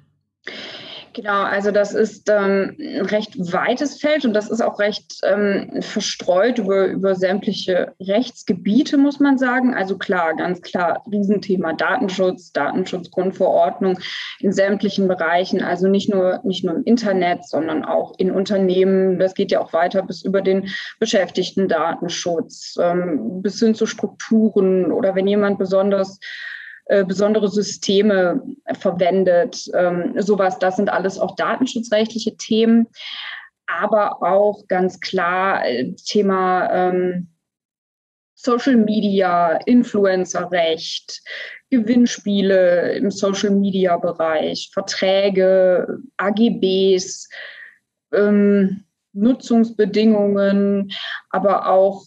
Genau, 1.13 1.43
also 1.43 1.69
das 1.69 1.93
ist 1.93 2.27
ähm, 2.29 2.75
ein 2.79 3.05
recht 3.05 3.37
weites 3.37 3.99
Feld 4.01 4.25
und 4.25 4.33
das 4.33 4.49
ist 4.49 4.61
auch 4.61 4.79
recht 4.79 5.19
ähm, 5.23 5.81
verstreut 5.81 6.57
über, 6.57 6.87
über 6.87 7.13
sämtliche 7.13 7.93
Rechtsgebiete, 7.99 8.97
muss 8.97 9.19
man 9.19 9.37
sagen. 9.37 9.75
Also 9.75 9.99
klar, 9.99 10.35
ganz 10.35 10.63
klar, 10.63 11.03
Riesenthema 11.11 11.73
Datenschutz, 11.73 12.51
Datenschutzgrundverordnung 12.51 13.99
in 14.39 14.51
sämtlichen 14.51 15.07
Bereichen, 15.07 15.61
also 15.61 15.87
nicht 15.87 16.09
nur, 16.09 16.39
nicht 16.43 16.65
nur 16.65 16.75
im 16.75 16.83
Internet, 16.83 17.47
sondern 17.47 17.85
auch 17.85 18.13
in 18.17 18.31
Unternehmen. 18.31 19.19
Das 19.19 19.35
geht 19.35 19.51
ja 19.51 19.61
auch 19.61 19.71
weiter 19.71 20.01
bis 20.01 20.23
über 20.23 20.41
den 20.41 20.69
Beschäftigten-Datenschutz, 20.99 22.75
ähm, 22.81 23.43
bis 23.43 23.59
hin 23.59 23.75
zu 23.75 23.85
Strukturen 23.85 24.91
oder 24.91 25.13
wenn 25.13 25.27
jemand 25.27 25.59
besonders 25.59 26.19
äh, 26.85 27.05
besondere 27.05 27.47
Systeme 27.47 28.41
verwendet. 28.79 29.69
Ähm, 29.73 30.15
sowas, 30.21 30.59
das 30.59 30.75
sind 30.75 30.89
alles 30.89 31.17
auch 31.17 31.35
datenschutzrechtliche 31.35 32.35
Themen, 32.35 32.87
aber 33.67 34.21
auch 34.21 34.67
ganz 34.67 34.99
klar 34.99 35.65
äh, 35.65 35.93
Thema 35.93 36.69
ähm, 36.71 37.29
Social 38.35 38.75
Media, 38.75 39.53
Influencerrecht, 39.65 41.21
Gewinnspiele 41.69 42.93
im 42.93 43.09
Social 43.09 43.51
Media 43.51 43.95
Bereich, 43.97 44.69
Verträge, 44.73 45.99
AGBs, 46.17 47.29
ähm, 48.11 48.83
Nutzungsbedingungen, 49.13 50.91
aber 51.29 51.69
auch 51.69 52.03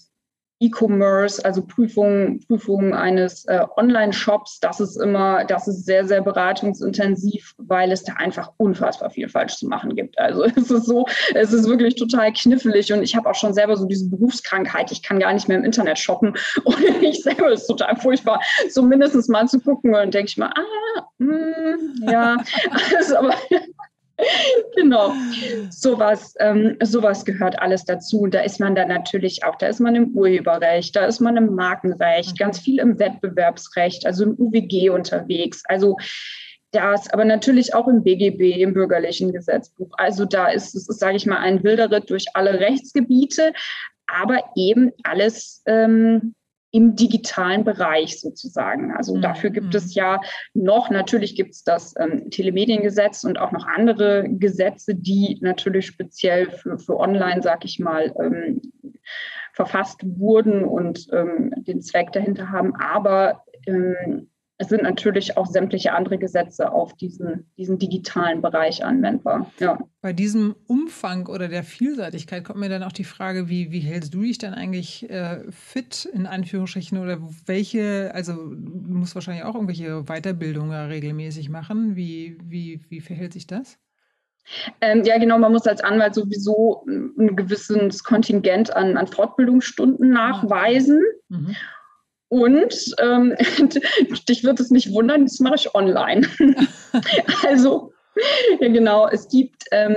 E-Commerce, 0.60 1.44
also 1.44 1.62
Prüfungen, 1.62 2.40
Prüfungen 2.46 2.94
eines 2.94 3.44
äh, 3.44 3.60
Online-Shops, 3.76 4.60
das 4.60 4.80
ist 4.80 4.96
immer, 4.96 5.44
das 5.44 5.68
ist 5.68 5.84
sehr, 5.84 6.06
sehr 6.06 6.22
beratungsintensiv, 6.22 7.54
weil 7.58 7.92
es 7.92 8.04
da 8.04 8.14
einfach 8.14 8.52
unfassbar 8.56 9.10
viel 9.10 9.28
falsch 9.28 9.56
zu 9.56 9.66
machen 9.66 9.94
gibt. 9.94 10.18
Also 10.18 10.44
es 10.56 10.70
ist 10.70 10.86
so, 10.86 11.06
es 11.34 11.52
ist 11.52 11.68
wirklich 11.68 11.96
total 11.96 12.32
knifflig 12.32 12.92
und 12.92 13.02
ich 13.02 13.14
habe 13.14 13.28
auch 13.28 13.34
schon 13.34 13.52
selber 13.52 13.76
so 13.76 13.86
diese 13.86 14.08
Berufskrankheit, 14.08 14.90
ich 14.92 15.02
kann 15.02 15.20
gar 15.20 15.32
nicht 15.34 15.46
mehr 15.48 15.58
im 15.58 15.64
Internet 15.64 15.98
shoppen 15.98 16.34
und 16.64 16.80
ich 17.02 17.22
selber 17.22 17.52
ist 17.52 17.66
total 17.66 17.96
furchtbar, 17.96 18.40
so 18.70 18.82
mindestens 18.82 19.28
mal 19.28 19.46
zu 19.46 19.60
gucken 19.60 19.94
und 19.94 20.14
denke 20.14 20.28
ich 20.28 20.36
mal, 20.38 20.52
ah, 20.54 21.02
mh, 21.18 21.36
hm, 21.36 22.08
ja, 22.10 22.36
also, 22.96 23.16
aber 23.16 23.34
genau. 24.76 25.12
Sowas, 25.70 26.34
ähm, 26.40 26.76
sowas 26.82 27.24
gehört 27.24 27.58
alles 27.60 27.84
dazu. 27.84 28.20
Und 28.20 28.34
da 28.34 28.40
ist 28.40 28.60
man 28.60 28.74
dann 28.74 28.88
natürlich 28.88 29.44
auch, 29.44 29.56
da 29.56 29.66
ist 29.66 29.80
man 29.80 29.94
im 29.94 30.12
Urheberrecht, 30.14 30.96
da 30.96 31.06
ist 31.06 31.20
man 31.20 31.36
im 31.36 31.54
Markenrecht, 31.54 32.32
mhm. 32.32 32.36
ganz 32.36 32.58
viel 32.58 32.78
im 32.78 32.98
Wettbewerbsrecht, 32.98 34.06
also 34.06 34.24
im 34.24 34.34
UWG 34.38 34.90
unterwegs. 34.90 35.62
Also 35.66 35.96
das, 36.72 37.08
aber 37.12 37.24
natürlich 37.24 37.74
auch 37.74 37.88
im 37.88 38.02
BGB, 38.02 38.60
im 38.60 38.74
bürgerlichen 38.74 39.32
Gesetzbuch. 39.32 39.90
Also 39.96 40.24
da 40.24 40.48
ist 40.48 40.74
es, 40.74 40.86
sage 40.86 41.16
ich 41.16 41.26
mal, 41.26 41.38
ein 41.38 41.62
wilder 41.62 41.90
Ritt 41.90 42.10
durch 42.10 42.26
alle 42.34 42.58
Rechtsgebiete, 42.60 43.52
aber 44.06 44.40
eben 44.56 44.92
alles 45.04 45.62
ähm, 45.66 46.34
im 46.76 46.94
digitalen 46.94 47.64
Bereich 47.64 48.20
sozusagen. 48.20 48.92
Also 48.94 49.16
mhm. 49.16 49.22
dafür 49.22 49.48
gibt 49.48 49.74
es 49.74 49.86
mhm. 49.86 49.92
ja 49.92 50.20
noch, 50.52 50.90
natürlich 50.90 51.34
gibt 51.34 51.54
es 51.54 51.64
das 51.64 51.94
ähm, 51.98 52.28
Telemediengesetz 52.28 53.24
und 53.24 53.38
auch 53.38 53.50
noch 53.50 53.66
andere 53.66 54.26
Gesetze, 54.28 54.94
die 54.94 55.38
natürlich 55.40 55.86
speziell 55.86 56.50
für, 56.50 56.78
für 56.78 56.98
online, 56.98 57.40
sag 57.40 57.64
ich 57.64 57.78
mal, 57.78 58.14
ähm, 58.20 58.60
verfasst 59.54 60.02
wurden 60.04 60.64
und 60.64 61.06
ähm, 61.12 61.50
den 61.56 61.80
Zweck 61.80 62.12
dahinter 62.12 62.50
haben. 62.50 62.76
Aber 62.76 63.42
ähm, 63.66 64.28
es 64.58 64.68
sind 64.68 64.82
natürlich 64.82 65.36
auch 65.36 65.46
sämtliche 65.46 65.92
andere 65.92 66.16
Gesetze 66.16 66.72
auf 66.72 66.94
diesen, 66.94 67.50
diesen 67.58 67.78
digitalen 67.78 68.40
Bereich 68.40 68.84
anwendbar. 68.84 69.50
Ja. 69.58 69.78
Bei 70.00 70.14
diesem 70.14 70.56
Umfang 70.66 71.26
oder 71.26 71.48
der 71.48 71.62
Vielseitigkeit 71.62 72.42
kommt 72.42 72.60
mir 72.60 72.70
dann 72.70 72.82
auch 72.82 72.92
die 72.92 73.04
Frage, 73.04 73.48
wie, 73.50 73.70
wie 73.70 73.80
hältst 73.80 74.14
du 74.14 74.22
dich 74.22 74.38
dann 74.38 74.54
eigentlich 74.54 75.10
äh, 75.10 75.40
fit 75.50 76.06
in 76.06 76.26
Anführungsstrichen 76.26 76.96
oder 76.98 77.18
welche, 77.44 78.10
also 78.14 78.32
du 78.32 78.94
musst 78.94 79.14
wahrscheinlich 79.14 79.44
auch 79.44 79.54
irgendwelche 79.54 80.04
Weiterbildungen 80.04 80.88
regelmäßig 80.88 81.50
machen. 81.50 81.94
Wie, 81.94 82.38
wie, 82.42 82.80
wie 82.88 83.00
verhält 83.00 83.34
sich 83.34 83.46
das? 83.46 83.78
Ähm, 84.80 85.02
ja, 85.04 85.18
genau, 85.18 85.38
man 85.38 85.52
muss 85.52 85.66
als 85.66 85.82
Anwalt 85.82 86.14
sowieso 86.14 86.86
ein 86.86 87.36
gewisses 87.36 88.04
Kontingent 88.04 88.74
an, 88.74 88.96
an 88.96 89.08
Fortbildungsstunden 89.08 90.16
ah, 90.16 90.30
nachweisen. 90.30 91.02
Mhm. 91.28 91.56
Und 92.28 92.94
ähm, 92.98 93.34
dich 94.28 94.44
wird 94.44 94.60
es 94.60 94.70
nicht 94.70 94.92
wundern, 94.92 95.24
das 95.24 95.40
mache 95.40 95.54
ich 95.56 95.74
online. 95.74 96.28
also 97.46 97.92
ja, 98.60 98.68
genau. 98.68 99.08
Es 99.08 99.28
gibt, 99.28 99.64
ähm, 99.72 99.96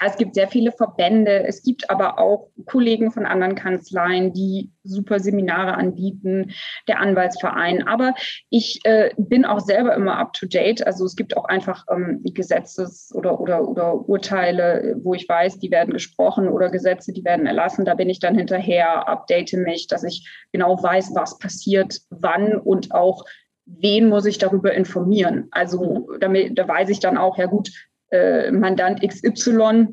ja, 0.00 0.06
es 0.06 0.16
gibt 0.16 0.34
sehr 0.34 0.48
viele 0.48 0.72
Verbände. 0.72 1.44
Es 1.44 1.62
gibt 1.62 1.88
aber 1.90 2.18
auch 2.18 2.48
Kollegen 2.66 3.12
von 3.12 3.26
anderen 3.26 3.54
Kanzleien, 3.54 4.32
die 4.32 4.70
super 4.82 5.20
Seminare 5.20 5.74
anbieten, 5.74 6.52
der 6.88 7.00
Anwaltsverein. 7.00 7.86
Aber 7.86 8.14
ich 8.50 8.80
äh, 8.84 9.10
bin 9.16 9.44
auch 9.44 9.60
selber 9.60 9.94
immer 9.94 10.18
up 10.18 10.32
to 10.32 10.46
date. 10.46 10.86
Also 10.86 11.04
es 11.04 11.16
gibt 11.16 11.36
auch 11.36 11.44
einfach 11.44 11.84
ähm, 11.90 12.22
Gesetzes- 12.24 13.12
oder, 13.14 13.40
oder, 13.40 13.66
oder 13.66 14.08
Urteile, 14.08 14.96
wo 15.02 15.14
ich 15.14 15.28
weiß, 15.28 15.58
die 15.58 15.70
werden 15.70 15.94
gesprochen 15.94 16.48
oder 16.48 16.70
Gesetze, 16.70 17.12
die 17.12 17.24
werden 17.24 17.46
erlassen. 17.46 17.84
Da 17.84 17.94
bin 17.94 18.10
ich 18.10 18.20
dann 18.20 18.36
hinterher, 18.36 19.08
update 19.08 19.52
mich, 19.54 19.86
dass 19.86 20.04
ich 20.04 20.28
genau 20.52 20.82
weiß, 20.82 21.14
was 21.14 21.38
passiert, 21.38 22.00
wann 22.10 22.56
und 22.56 22.92
auch 22.92 23.24
wen 23.66 24.08
muss 24.08 24.24
ich 24.24 24.38
darüber 24.38 24.72
informieren? 24.72 25.48
Also 25.50 26.08
damit, 26.20 26.58
da 26.58 26.66
weiß 26.66 26.88
ich 26.88 27.00
dann 27.00 27.18
auch, 27.18 27.36
ja 27.36 27.46
gut, 27.46 27.70
äh, 28.10 28.50
Mandant 28.50 29.02
XY, 29.02 29.88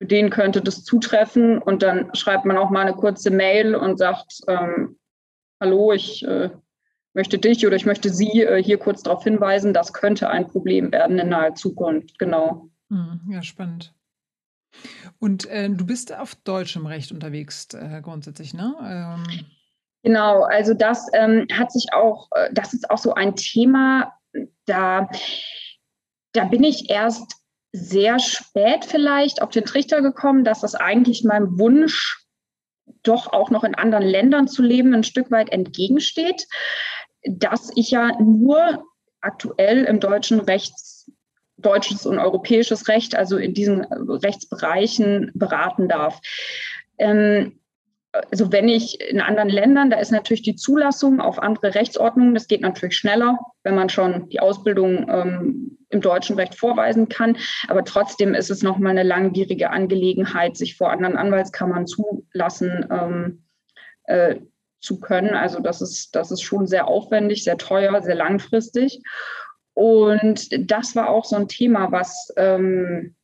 den 0.00 0.30
könnte 0.30 0.60
das 0.60 0.84
zutreffen 0.84 1.58
und 1.58 1.82
dann 1.82 2.14
schreibt 2.14 2.44
man 2.44 2.58
auch 2.58 2.70
mal 2.70 2.82
eine 2.82 2.94
kurze 2.94 3.30
Mail 3.30 3.74
und 3.74 3.98
sagt, 3.98 4.40
ähm, 4.48 4.98
hallo, 5.60 5.92
ich 5.92 6.24
äh, 6.24 6.50
möchte 7.14 7.38
dich 7.38 7.66
oder 7.66 7.76
ich 7.76 7.86
möchte 7.86 8.10
Sie 8.10 8.42
äh, 8.42 8.62
hier 8.62 8.78
kurz 8.78 9.02
darauf 9.02 9.24
hinweisen, 9.24 9.72
das 9.72 9.92
könnte 9.92 10.28
ein 10.28 10.46
Problem 10.46 10.92
werden 10.92 11.18
in 11.18 11.28
naher 11.30 11.54
Zukunft. 11.54 12.18
Genau. 12.18 12.68
Hm, 12.90 13.20
ja, 13.30 13.42
spannend. 13.42 13.94
Und 15.18 15.46
äh, 15.46 15.70
du 15.70 15.86
bist 15.86 16.14
auf 16.14 16.34
deutschem 16.34 16.86
Recht 16.86 17.10
unterwegs 17.10 17.68
äh, 17.74 18.00
grundsätzlich, 18.02 18.54
ne? 18.54 18.74
Ähm 18.82 19.46
Genau, 20.02 20.42
also 20.42 20.74
das 20.74 21.08
ähm, 21.12 21.46
hat 21.52 21.72
sich 21.72 21.92
auch, 21.92 22.28
äh, 22.32 22.50
das 22.52 22.72
ist 22.72 22.90
auch 22.90 22.98
so 22.98 23.14
ein 23.14 23.34
Thema, 23.34 24.12
da, 24.66 25.08
da 26.32 26.44
bin 26.44 26.62
ich 26.62 26.90
erst 26.90 27.34
sehr 27.72 28.18
spät 28.18 28.84
vielleicht 28.84 29.42
auf 29.42 29.50
den 29.50 29.64
Trichter 29.64 30.00
gekommen, 30.00 30.44
dass 30.44 30.60
das 30.60 30.74
eigentlich 30.74 31.24
meinem 31.24 31.58
Wunsch, 31.58 32.24
doch 33.02 33.32
auch 33.32 33.50
noch 33.50 33.64
in 33.64 33.74
anderen 33.74 34.04
Ländern 34.04 34.48
zu 34.48 34.62
leben, 34.62 34.94
ein 34.94 35.04
Stück 35.04 35.30
weit 35.30 35.50
entgegensteht, 35.50 36.46
dass 37.24 37.70
ich 37.76 37.90
ja 37.90 38.18
nur 38.20 38.84
aktuell 39.20 39.84
im 39.84 40.00
deutschen 40.00 40.40
Rechts 40.40 41.10
deutsches 41.58 42.06
und 42.06 42.18
europäisches 42.18 42.88
Recht, 42.88 43.16
also 43.16 43.36
in 43.36 43.52
diesen 43.52 43.84
Rechtsbereichen 43.84 45.32
beraten 45.34 45.88
darf. 45.88 46.20
Ähm, 46.98 47.57
also 48.12 48.52
wenn 48.52 48.68
ich 48.68 49.00
in 49.00 49.20
anderen 49.20 49.50
Ländern, 49.50 49.90
da 49.90 49.98
ist 49.98 50.12
natürlich 50.12 50.42
die 50.42 50.56
Zulassung 50.56 51.20
auf 51.20 51.38
andere 51.38 51.74
Rechtsordnungen, 51.74 52.34
das 52.34 52.48
geht 52.48 52.62
natürlich 52.62 52.96
schneller, 52.96 53.38
wenn 53.64 53.74
man 53.74 53.88
schon 53.88 54.28
die 54.30 54.40
Ausbildung 54.40 55.06
ähm, 55.08 55.78
im 55.90 56.00
deutschen 56.00 56.36
Recht 56.36 56.54
vorweisen 56.54 57.08
kann. 57.08 57.36
Aber 57.68 57.84
trotzdem 57.84 58.34
ist 58.34 58.50
es 58.50 58.62
nochmal 58.62 58.92
eine 58.92 59.02
langwierige 59.02 59.70
Angelegenheit, 59.70 60.56
sich 60.56 60.76
vor 60.76 60.90
anderen 60.90 61.16
Anwaltskammern 61.16 61.86
zulassen 61.86 62.86
ähm, 62.90 63.44
äh, 64.04 64.36
zu 64.80 65.00
können. 65.00 65.34
Also 65.34 65.60
das 65.60 65.80
ist, 65.82 66.14
das 66.14 66.30
ist 66.30 66.42
schon 66.42 66.66
sehr 66.66 66.88
aufwendig, 66.88 67.44
sehr 67.44 67.58
teuer, 67.58 68.00
sehr 68.02 68.14
langfristig. 68.14 69.02
Und 69.74 70.48
das 70.70 70.96
war 70.96 71.10
auch 71.10 71.24
so 71.24 71.36
ein 71.36 71.48
Thema, 71.48 71.92
was 71.92 72.32
ähm, 72.36 73.14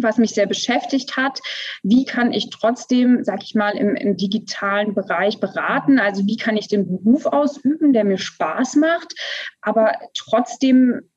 was 0.00 0.18
mich 0.18 0.32
sehr 0.32 0.46
beschäftigt 0.46 1.16
hat. 1.16 1.40
Wie 1.82 2.04
kann 2.04 2.32
ich 2.32 2.50
trotzdem, 2.50 3.24
sag 3.24 3.42
ich 3.42 3.54
mal, 3.54 3.76
im, 3.76 3.94
im, 3.94 4.16
digitalen 4.16 4.94
Bereich 4.94 5.40
beraten? 5.40 5.98
Also 5.98 6.26
wie 6.26 6.36
kann 6.36 6.56
ich 6.56 6.68
den 6.68 6.86
Beruf 6.86 7.26
ausüben, 7.26 7.92
der 7.92 8.04
mir 8.04 8.18
Spaß 8.18 8.76
macht, 8.76 9.14
aber 9.60 9.92
trotzdem, 10.14 11.10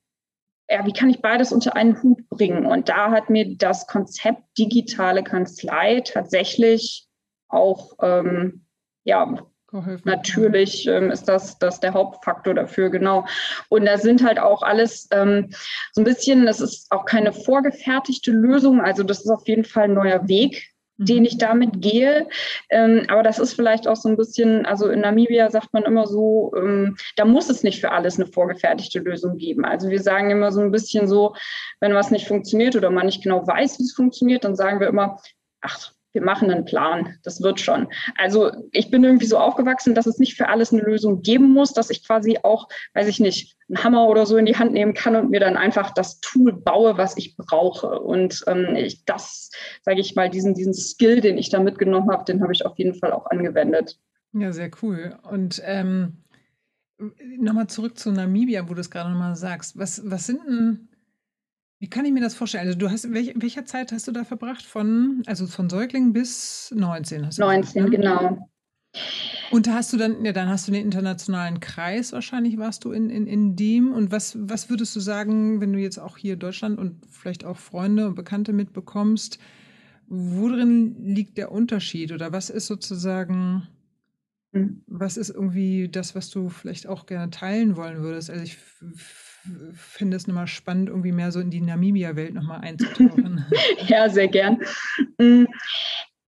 ja, 0.70 0.86
wie 0.86 0.94
kann 0.94 1.10
ich 1.10 1.22
beides 1.22 1.52
unter 1.52 1.76
einen 1.76 2.02
Hut 2.02 2.28
bringen? 2.30 2.66
Und 2.66 2.90
da 2.90 3.12
hat 3.12 3.30
mir 3.30 3.56
das 3.58 3.88
Konzept 3.88 4.44
digitale 4.58 5.24
Kanzlei 5.24 6.02
tatsächlich 6.02 7.08
auch 7.48 7.94
ähm, 8.02 8.66
ja. 9.06 9.46
Natürlich 10.04 10.88
ähm, 10.88 11.12
ist 11.12 11.26
das, 11.26 11.58
das 11.60 11.80
der 11.80 11.94
Hauptfaktor 11.94 12.54
dafür, 12.54 12.90
genau. 12.90 13.26
Und 13.70 13.86
da 13.86 13.98
sind 13.98 14.24
halt 14.24 14.40
auch 14.40 14.62
alles 14.62 15.08
ähm, 15.12 15.50
so 15.92 16.02
ein 16.02 16.06
bisschen, 16.06 16.46
das 16.46 16.62
ist 16.62 16.92
auch 16.92 17.06
keine 17.06 17.34
vorgefertigte 17.34 18.32
Lösung. 18.32 18.82
Also 18.82 19.04
das 19.04 19.22
ist 19.22 19.30
auf 19.30 19.48
jeden 19.48 19.66
Fall 19.66 19.86
ein 19.86 19.94
neuer 19.94 20.28
Weg, 20.28 20.72
den 20.98 21.20
mhm. 21.20 21.26
ich 21.26 21.38
damit 21.38 21.82
gehe. 21.82 22.28
Ähm, 22.70 23.06
aber 23.10 23.24
das 23.24 23.40
ist 23.40 23.54
vielleicht 23.54 23.88
auch 23.88 23.96
so 23.96 24.10
ein 24.10 24.18
bisschen, 24.18 24.66
also 24.66 24.90
in 24.90 25.02
Namibia 25.02 25.50
sagt 25.50 25.74
man 25.74 25.84
immer 25.84 26.08
so, 26.08 26.54
ähm, 26.56 26.96
da 27.16 27.26
muss 27.26 27.50
es 27.50 27.64
nicht 27.64 27.82
für 27.82 27.92
alles 27.92 28.18
eine 28.18 28.28
vorgefertigte 28.28 29.00
Lösung 29.00 29.38
geben. 29.38 29.66
Also 29.66 29.90
wir 29.90 30.02
sagen 30.02 30.32
immer 30.32 30.52
so 30.52 30.62
ein 30.62 30.72
bisschen 30.72 31.08
so, 31.08 31.36
wenn 31.80 31.94
was 31.94 32.12
nicht 32.12 32.28
funktioniert 32.28 32.76
oder 32.76 32.90
man 32.90 33.08
nicht 33.08 33.24
genau 33.24 33.46
weiß, 33.46 33.80
wie 33.80 33.84
es 33.84 33.94
funktioniert, 33.94 34.44
dann 34.44 34.56
sagen 34.56 34.80
wir 34.80 34.88
immer, 34.88 35.20
ach, 35.62 35.92
wir 36.15 36.23
machen 36.23 36.49
einen 36.49 36.65
Plan, 36.65 37.17
das 37.23 37.41
wird 37.41 37.60
schon. 37.60 37.88
Also 38.17 38.51
ich 38.71 38.89
bin 38.89 39.04
irgendwie 39.04 39.25
so 39.28 39.38
aufgewachsen, 39.38 39.93
dass 39.93 40.08
es 40.08 40.17
nicht 40.17 40.36
für 40.36 40.47
alles 40.47 40.73
eine 40.73 40.82
Lösung 40.82 41.21
geben 41.21 41.51
muss, 41.51 41.73
dass 41.73 41.89
ich 41.89 42.08
quasi 42.08 42.39
auch, 42.41 42.67
weiß 42.93 43.08
ich 43.08 43.19
nicht, 43.19 43.56
einen 43.67 43.84
Hammer 43.84 44.08
oder 44.08 44.25
so 44.25 44.38
in 44.38 44.45
die 44.45 44.56
Hand 44.56 44.71
nehmen 44.71 44.93
kann 44.93 45.15
und 45.15 45.30
mir 45.30 45.39
dann 45.39 45.58
einfach 45.58 45.91
das 45.91 46.19
Tool 46.21 46.54
baue, 46.54 46.97
was 46.97 47.17
ich 47.17 47.36
brauche. 47.36 47.99
Und 47.99 48.43
ähm, 48.47 48.75
ich, 48.75 49.04
das, 49.06 49.51
sage 49.84 49.99
ich 49.99 50.15
mal, 50.15 50.30
diesen, 50.30 50.54
diesen 50.54 50.73
Skill, 50.73 51.19
den 51.19 51.38
ich 51.38 51.49
da 51.49 51.60
mitgenommen 51.60 52.10
habe, 52.10 52.23
den 52.25 52.41
habe 52.41 52.54
ich 52.54 52.65
auf 52.65 52.78
jeden 52.78 52.95
Fall 52.95 53.12
auch 53.12 53.25
angewendet. 53.28 53.99
Ja, 54.34 54.51
sehr 54.54 54.71
cool. 54.82 55.17
Und 55.30 55.62
ähm, 55.65 56.23
nochmal 57.38 57.67
zurück 57.67 57.97
zu 57.99 58.12
Namibia, 58.12 58.69
wo 58.69 58.73
du 58.73 58.82
es 58.82 58.89
gerade 58.89 59.10
nochmal 59.10 59.36
sagst. 59.36 59.78
Was, 59.78 60.01
was 60.10 60.25
sind 60.25 60.41
denn 60.47 60.88
wie 61.80 61.90
kann 61.90 62.06
ich 62.06 62.14
mir 62.14 62.22
das 62.22 62.36
vorstellen? 62.36 62.68
Also 62.68 62.78
du 62.78 62.90
hast, 62.90 63.12
welch, 63.14 63.34
welcher 63.36 63.66
Zeit 63.66 63.92
hast 63.92 64.08
du 64.08 64.12
da 64.12 64.24
verbracht? 64.24 64.64
Von, 64.66 65.24
also 65.26 65.46
von 65.48 65.70
Säugling 65.70 66.14
bis 66.14 66.74
19 66.76 67.26
hast 67.26 67.38
du 67.38 67.42
19, 67.42 67.64
gesagt, 67.64 67.90
ne? 67.90 67.98
genau. 67.98 68.50
Und 69.52 69.70
hast 69.70 69.94
du 69.94 69.98
dann, 69.98 70.24
ja, 70.26 70.32
dann 70.32 70.50
hast 70.50 70.68
du 70.68 70.72
den 70.72 70.84
internationalen 70.84 71.60
Kreis 71.60 72.14
wahrscheinlich, 72.14 72.58
warst 72.58 72.84
du 72.86 72.92
in, 72.92 73.10
in, 73.10 73.28
in 73.28 73.56
dem. 73.56 73.92
Und 73.92 74.12
was, 74.12 74.38
was 74.40 74.70
würdest 74.70 74.96
du 74.96 75.00
sagen, 75.00 75.62
wenn 75.62 75.74
du 75.74 75.80
jetzt 75.80 76.00
auch 76.00 76.18
hier 76.18 76.36
Deutschland 76.36 76.80
und 76.80 77.06
vielleicht 77.10 77.46
auch 77.46 77.58
Freunde 77.58 78.08
und 78.08 78.16
Bekannte 78.16 78.54
mitbekommst? 78.54 79.38
Worin 80.08 80.96
liegt 81.04 81.38
der 81.38 81.52
Unterschied 81.52 82.12
oder 82.12 82.32
was 82.32 82.50
ist 82.50 82.68
sozusagen, 82.68 83.68
hm. 84.54 84.84
was 84.88 85.18
ist 85.18 85.30
irgendwie 85.30 85.90
das, 85.90 86.16
was 86.16 86.30
du 86.30 86.50
vielleicht 86.50 86.88
auch 86.88 87.06
gerne 87.06 87.30
teilen 87.32 87.76
wollen 87.76 88.02
würdest? 88.02 88.30
Also 88.30 88.44
ich 88.44 88.58
finde 89.75 90.17
es 90.17 90.27
nochmal 90.27 90.47
spannend, 90.47 90.89
irgendwie 90.89 91.12
mehr 91.12 91.31
so 91.31 91.39
in 91.39 91.49
die 91.49 91.62
Namibia-Welt 91.62 92.34
nochmal 92.34 92.62
einzutauchen. 92.62 93.45
ja, 93.88 94.10
sehr 94.10 94.27
gern. 94.27 94.60
Hm. 95.19 95.47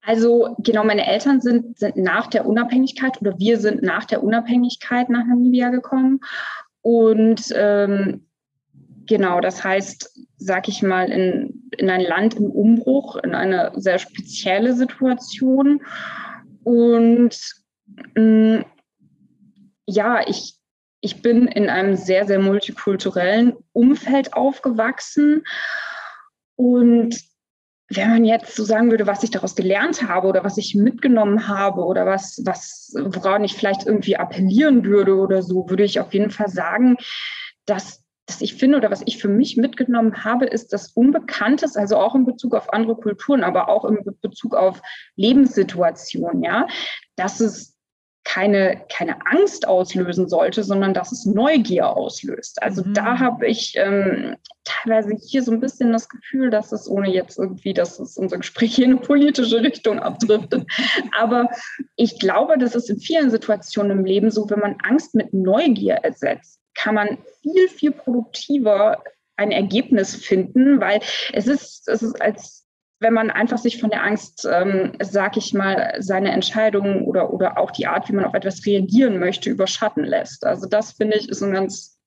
Also 0.02 0.54
genau, 0.60 0.84
meine 0.84 1.06
Eltern 1.06 1.40
sind, 1.40 1.78
sind 1.78 1.96
nach 1.96 2.28
der 2.28 2.46
Unabhängigkeit 2.46 3.20
oder 3.20 3.38
wir 3.38 3.58
sind 3.58 3.82
nach 3.82 4.04
der 4.04 4.22
Unabhängigkeit 4.22 5.08
nach 5.08 5.26
Namibia 5.26 5.70
gekommen. 5.70 6.20
Und 6.82 7.52
ähm, 7.56 8.26
genau, 9.06 9.40
das 9.40 9.64
heißt, 9.64 10.16
sag 10.36 10.68
ich 10.68 10.82
mal, 10.82 11.10
in, 11.10 11.68
in 11.76 11.90
ein 11.90 12.02
Land 12.02 12.34
im 12.34 12.50
Umbruch, 12.50 13.16
in 13.16 13.34
eine 13.34 13.72
sehr 13.74 13.98
spezielle 13.98 14.74
Situation. 14.74 15.82
Und 16.62 17.36
mh, 18.14 18.58
mm, 18.58 18.64
ja, 19.88 20.20
ich, 20.26 20.55
ich 21.06 21.22
bin 21.22 21.46
in 21.46 21.70
einem 21.70 21.94
sehr, 21.94 22.26
sehr 22.26 22.40
multikulturellen 22.40 23.54
Umfeld 23.72 24.34
aufgewachsen. 24.34 25.44
Und 26.56 27.16
wenn 27.88 28.10
man 28.10 28.24
jetzt 28.24 28.56
so 28.56 28.64
sagen 28.64 28.90
würde, 28.90 29.06
was 29.06 29.22
ich 29.22 29.30
daraus 29.30 29.54
gelernt 29.54 30.02
habe 30.02 30.26
oder 30.26 30.42
was 30.42 30.58
ich 30.58 30.74
mitgenommen 30.74 31.46
habe 31.46 31.84
oder 31.84 32.06
was, 32.06 32.42
was, 32.44 32.92
woran 32.98 33.44
ich 33.44 33.54
vielleicht 33.54 33.86
irgendwie 33.86 34.16
appellieren 34.16 34.84
würde 34.84 35.14
oder 35.14 35.42
so, 35.44 35.70
würde 35.70 35.84
ich 35.84 36.00
auf 36.00 36.12
jeden 36.12 36.32
Fall 36.32 36.48
sagen, 36.48 36.96
dass, 37.66 38.02
dass 38.26 38.40
ich 38.40 38.54
finde 38.54 38.78
oder 38.78 38.90
was 38.90 39.02
ich 39.06 39.18
für 39.18 39.28
mich 39.28 39.56
mitgenommen 39.56 40.24
habe, 40.24 40.46
ist 40.46 40.72
das 40.72 40.88
Unbekanntes, 40.88 41.76
also 41.76 41.98
auch 41.98 42.16
in 42.16 42.26
Bezug 42.26 42.56
auf 42.56 42.72
andere 42.72 42.96
Kulturen, 42.96 43.44
aber 43.44 43.68
auch 43.68 43.84
in 43.84 44.00
Bezug 44.20 44.56
auf 44.56 44.82
Lebenssituationen, 45.14 46.42
ja, 46.42 46.66
dass 47.14 47.38
es 47.38 47.75
keine, 48.36 48.82
keine 48.94 49.16
Angst 49.24 49.66
auslösen 49.66 50.28
sollte, 50.28 50.62
sondern 50.62 50.92
dass 50.92 51.10
es 51.10 51.24
Neugier 51.24 51.96
auslöst. 51.96 52.62
Also 52.62 52.84
mhm. 52.84 52.92
da 52.92 53.18
habe 53.18 53.46
ich 53.46 53.72
ähm, 53.76 54.36
teilweise 54.64 55.16
hier 55.26 55.42
so 55.42 55.52
ein 55.52 55.60
bisschen 55.60 55.90
das 55.90 56.06
Gefühl, 56.10 56.50
dass 56.50 56.70
es, 56.70 56.86
ohne 56.86 57.08
jetzt 57.10 57.38
irgendwie, 57.38 57.72
dass 57.72 57.98
es 57.98 58.18
unser 58.18 58.36
Gespräch 58.36 58.74
hier 58.74 58.84
in 58.84 58.90
eine 58.90 59.00
politische 59.00 59.62
Richtung 59.62 60.00
abdriftet. 60.00 60.66
Aber 61.18 61.48
ich 61.96 62.18
glaube, 62.18 62.58
das 62.58 62.74
ist 62.74 62.90
in 62.90 63.00
vielen 63.00 63.30
Situationen 63.30 64.00
im 64.00 64.04
Leben 64.04 64.30
so, 64.30 64.50
wenn 64.50 64.60
man 64.60 64.76
Angst 64.82 65.14
mit 65.14 65.32
Neugier 65.32 65.94
ersetzt, 65.94 66.60
kann 66.74 66.94
man 66.94 67.16
viel, 67.40 67.68
viel 67.68 67.92
produktiver 67.92 69.02
ein 69.36 69.50
Ergebnis 69.50 70.14
finden, 70.14 70.78
weil 70.78 71.00
es 71.32 71.46
ist, 71.46 71.88
es 71.88 72.02
ist 72.02 72.20
als 72.20 72.65
wenn 72.98 73.12
man 73.12 73.30
einfach 73.30 73.58
sich 73.58 73.80
von 73.80 73.90
der 73.90 74.02
Angst, 74.02 74.48
ähm, 74.50 74.92
sag 75.02 75.36
ich 75.36 75.52
mal, 75.52 75.96
seine 75.98 76.32
Entscheidungen 76.32 77.02
oder, 77.02 77.32
oder 77.32 77.58
auch 77.58 77.70
die 77.70 77.86
Art, 77.86 78.08
wie 78.08 78.14
man 78.14 78.24
auf 78.24 78.34
etwas 78.34 78.64
reagieren 78.64 79.18
möchte, 79.18 79.50
überschatten 79.50 80.04
lässt. 80.04 80.46
Also 80.46 80.66
das 80.66 80.92
finde 80.92 81.16
ich 81.16 81.28
ist 81.28 81.42
ein 81.42 81.52
ganz 81.52 81.98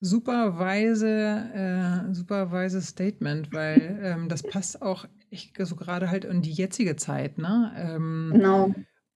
super 0.00 0.58
weise, 0.58 2.08
äh, 2.08 2.14
super 2.14 2.50
weise 2.50 2.82
Statement, 2.82 3.52
weil 3.52 4.00
ähm, 4.02 4.28
das 4.28 4.42
passt 4.42 4.82
auch 4.82 5.06
ich, 5.30 5.52
so 5.58 5.76
gerade 5.76 6.10
halt 6.10 6.24
in 6.24 6.42
die 6.42 6.52
jetzige 6.52 6.96
Zeit. 6.96 7.38
Ne? 7.38 7.72
Ähm, 7.76 8.30
genau. 8.32 8.74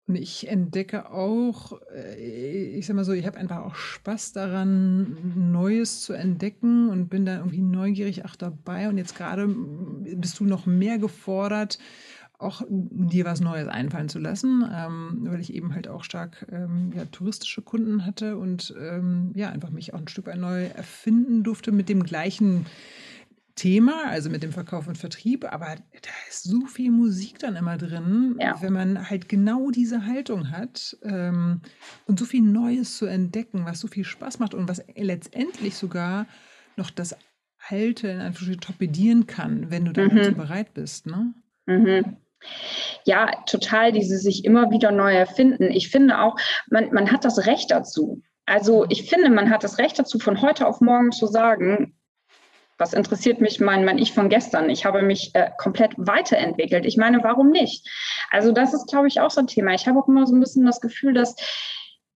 Und 0.09 0.17
ich 0.17 0.49
entdecke 0.49 1.11
auch, 1.11 1.81
äh, 1.95 2.77
ich 2.77 2.87
sag 2.87 2.97
mal 2.97 3.05
so, 3.05 3.12
ich 3.12 3.27
habe 3.27 3.38
einfach 3.38 3.59
auch 3.59 3.77
Spaß 3.77 4.33
daran, 4.33 5.53
Neues 5.53 6.01
zu 6.01 6.12
entdecken 6.12 6.88
und 6.88 7.09
bin 7.09 7.25
da 7.25 7.38
irgendwie 7.38 7.62
neugierig 7.62 8.25
auch 8.25 8.35
dabei. 8.35 8.88
Und 8.88 8.99
jetzt 8.99 9.17
gerade 9.17 9.49
bist 9.49 10.41
du 10.41 10.45
noch 10.45 10.67
mehr 10.67 10.99
gefordert, 10.99 11.79
auch 12.43 12.62
dir 12.69 13.25
was 13.25 13.41
Neues 13.41 13.69
einfallen 13.69 14.09
zu 14.09 14.19
lassen, 14.19 14.69
ähm, 14.75 15.21
weil 15.23 15.41
ich 15.41 15.55
eben 15.55 15.75
halt 15.75 15.87
auch 15.87 16.03
stark 16.03 16.47
ähm, 16.51 16.93
ja, 16.95 17.05
touristische 17.05 17.62
Kunden 17.62 18.05
hatte 18.05 18.37
und 18.37 18.75
ähm, 18.81 19.31
ja, 19.35 19.51
einfach 19.51 19.71
mich 19.71 19.95
auch 19.95 20.01
ein 20.01 20.09
Stück 20.09 20.27
weit 20.27 20.38
neu 20.38 20.65
erfinden 20.65 21.45
durfte 21.45 21.71
mit 21.71 21.88
dem 21.88 22.03
gleichen 22.03 22.67
Thema, 23.55 24.07
also 24.07 24.31
mit 24.31 24.43
dem 24.43 24.53
Verkauf 24.53 24.87
und 24.88 24.97
Vertrieb, 24.97 25.45
aber 25.45 25.77
da 25.77 26.11
ist 26.29 26.45
so 26.45 26.67
viel 26.67 26.91
Musik 26.91 27.38
dann 27.38 27.57
immer 27.57 27.77
drin, 27.77 28.37
ja. 28.41 28.57
wenn 28.61 28.73
man 28.73 29.11
halt 29.11 29.29
genau 29.29 29.71
diese 29.71 30.07
Haltung 30.07 30.51
hat 30.51 30.97
ähm, 31.03 31.61
und 32.07 32.19
so 32.19 32.25
viel 32.25 32.43
Neues 32.43 32.97
zu 32.97 33.07
entdecken, 33.07 33.65
was 33.65 33.81
so 33.81 33.88
viel 33.88 34.05
Spaß 34.05 34.38
macht 34.38 34.55
und 34.55 34.69
was 34.69 34.83
letztendlich 34.97 35.77
sogar 35.77 36.27
noch 36.77 36.91
das 36.91 37.17
Alte 37.69 38.09
in 38.09 38.21
Anführungsstrichen 38.21 38.61
torpedieren 38.61 39.27
kann, 39.27 39.71
wenn 39.71 39.85
du 39.85 39.93
dann 39.93 40.09
mhm. 40.09 40.17
dazu 40.17 40.35
bereit 40.35 40.75
bist. 40.75 41.07
Ne? 41.07 41.35
Mhm. 41.67 42.17
Ja, 43.05 43.31
total, 43.47 43.93
diese 43.93 44.19
sich 44.19 44.45
immer 44.45 44.71
wieder 44.71 44.91
neu 44.91 45.12
erfinden. 45.12 45.71
Ich 45.71 45.91
finde 45.91 46.21
auch, 46.21 46.37
man, 46.71 46.93
man 46.93 47.12
hat 47.12 47.25
das 47.25 47.47
Recht 47.47 47.71
dazu. 47.71 48.23
Also 48.47 48.85
ich 48.88 49.09
finde, 49.09 49.31
man 49.31 49.51
hat 49.51 49.62
das 49.62 49.79
Recht 49.79 49.99
dazu, 49.99 50.19
von 50.19 50.43
heute 50.43 50.67
auf 50.67 50.81
morgen 50.81 51.12
zu 51.12 51.27
sagen, 51.27 51.95
was 52.83 52.92
interessiert 52.92 53.40
mich 53.40 53.61
mein, 53.61 53.85
mein 53.85 53.99
Ich 53.99 54.12
von 54.12 54.29
gestern? 54.29 54.68
Ich 54.68 54.85
habe 54.85 55.03
mich 55.03 55.31
äh, 55.35 55.51
komplett 55.57 55.92
weiterentwickelt. 55.97 56.85
Ich 56.85 56.97
meine, 56.97 57.23
warum 57.23 57.51
nicht? 57.51 57.88
Also 58.31 58.51
das 58.51 58.75
ist, 58.75 58.88
glaube 58.88 59.07
ich, 59.07 59.21
auch 59.21 59.31
so 59.31 59.40
ein 59.40 59.47
Thema. 59.47 59.73
Ich 59.73 59.87
habe 59.87 60.01
auch 60.01 60.09
immer 60.09 60.27
so 60.27 60.35
ein 60.35 60.40
bisschen 60.40 60.66
das 60.66 60.81
Gefühl, 60.81 61.14
dass 61.14 61.37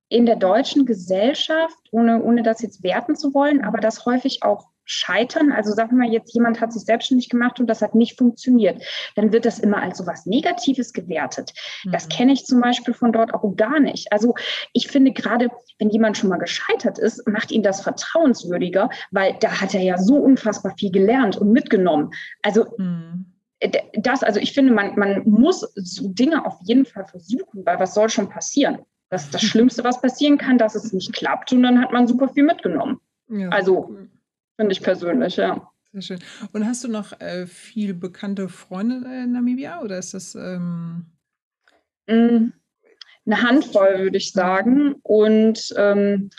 in 0.09 0.27
der 0.27 0.37
deutschen 0.37 0.87
Gesellschaft, 0.87 1.79
ohne, 1.91 2.23
ohne 2.23 2.43
das 2.43 2.63
jetzt 2.63 2.83
werten 2.83 3.17
zu 3.17 3.35
wollen, 3.35 3.65
aber 3.65 3.79
dass 3.79 4.07
häufig 4.07 4.43
auch 4.43 4.69
scheitern. 4.87 5.53
Also 5.53 5.73
sagen 5.73 5.91
wir 5.91 6.07
mal 6.07 6.13
jetzt, 6.13 6.33
jemand 6.33 6.61
hat 6.61 6.73
sich 6.73 6.85
selbstständig 6.85 7.29
gemacht 7.29 7.59
und 7.59 7.67
das 7.67 7.83
hat 7.83 7.95
nicht 7.95 8.17
funktioniert. 8.17 8.83
Dann 9.17 9.33
wird 9.33 9.45
das 9.45 9.59
immer 9.59 9.83
als 9.83 9.99
so 9.99 10.07
was 10.07 10.27
Negatives 10.27 10.93
gewertet. 10.93 11.53
Mhm. 11.85 11.91
Das 11.91 12.09
kenne 12.09 12.33
ich 12.33 12.47
zum 12.47 12.61
Beispiel 12.61 12.95
von 12.95 13.13
dort 13.13 13.35
auch 13.35 13.57
gar 13.57 13.81
nicht. 13.81 14.13
Also 14.13 14.35
ich 14.73 14.89
finde 14.89 15.13
gerade, 15.13 15.49
wenn 15.79 15.91
jemand 15.91 16.17
schon 16.17 16.31
mal 16.31 16.39
gescheitert 16.39 16.99
ist, 16.99 17.27
macht 17.27 17.51
ihn 17.51 17.65
das 17.65 17.81
vertrauenswürdiger, 17.81 18.89
weil 19.11 19.37
da 19.41 19.61
hat 19.61 19.75
er 19.75 19.83
ja 19.83 19.99
so 19.99 20.17
unfassbar 20.17 20.75
viel 20.79 20.93
gelernt 20.93 21.37
und 21.37 21.51
mitgenommen. 21.51 22.11
Also 22.43 22.67
mhm 22.79 23.33
das, 23.95 24.23
also 24.23 24.39
ich 24.39 24.53
finde, 24.53 24.75
man, 24.75 24.99
man 24.99 25.23
muss 25.25 25.61
so 25.77 26.09
Dinge 26.09 26.45
auf 26.45 26.59
jeden 26.65 26.85
Fall 26.85 27.07
versuchen, 27.07 27.65
weil 27.65 27.81
was 27.81 27.95
soll 27.95 28.11
schon 28.11 28.29
passieren? 28.29 28.85
Das, 29.09 29.31
das 29.31 29.43
Schlimmste, 29.43 29.85
was 29.85 30.01
passieren 30.01 30.37
kann, 30.37 30.59
dass 30.59 30.75
es 30.75 30.93
nicht 30.93 31.13
klappt 31.13 31.53
und 31.53 31.63
dann 31.63 31.81
hat 31.81 31.93
man 31.93 32.09
super 32.09 32.29
viel 32.29 32.43
mitgenommen. 32.43 33.01
Ja, 33.29 33.49
also. 33.51 33.97
Finde 34.57 34.73
ich 34.73 34.83
persönlich, 34.83 35.37
ja. 35.37 35.71
Sehr 35.93 36.03
schön. 36.03 36.19
Und 36.53 36.67
hast 36.67 36.85
du 36.85 36.89
noch 36.89 37.19
äh, 37.21 37.47
viel 37.47 37.95
bekannte 37.95 38.49
Freunde 38.49 38.97
in 39.23 39.33
Namibia 39.33 39.81
oder 39.81 39.99
ist 39.99 40.15
das? 40.15 40.35
Ähm 40.35 41.07
mm, 42.07 42.53
Eine 43.27 43.43
Handvoll, 43.43 43.99
würde 43.99 44.17
ich 44.17 44.33
sagen. 44.33 44.97
Und 45.03 45.75
ähm, 45.77 46.31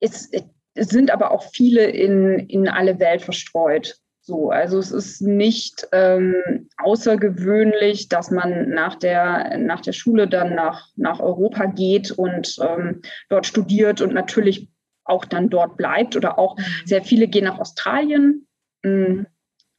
es, 0.00 0.30
es, 0.74 0.88
sind 0.88 1.10
aber 1.10 1.30
auch 1.30 1.50
viele 1.52 1.84
in, 1.86 2.38
in 2.48 2.68
alle 2.68 2.98
Welt 2.98 3.22
verstreut. 3.22 3.98
So, 4.26 4.50
also 4.50 4.78
es 4.78 4.90
ist 4.90 5.20
nicht 5.20 5.86
ähm, 5.92 6.70
außergewöhnlich, 6.78 8.08
dass 8.08 8.30
man 8.30 8.70
nach 8.70 8.94
der, 8.94 9.58
nach 9.58 9.82
der 9.82 9.92
Schule 9.92 10.26
dann 10.26 10.54
nach, 10.54 10.88
nach 10.96 11.20
Europa 11.20 11.66
geht 11.66 12.10
und 12.10 12.56
ähm, 12.58 13.02
dort 13.28 13.46
studiert 13.46 14.00
und 14.00 14.14
natürlich 14.14 14.70
auch 15.04 15.26
dann 15.26 15.50
dort 15.50 15.76
bleibt 15.76 16.16
oder 16.16 16.38
auch 16.38 16.56
mhm. 16.56 16.64
sehr 16.86 17.04
viele 17.04 17.28
gehen 17.28 17.44
nach 17.44 17.58
Australien. 17.58 18.48
Mm, 18.82 19.24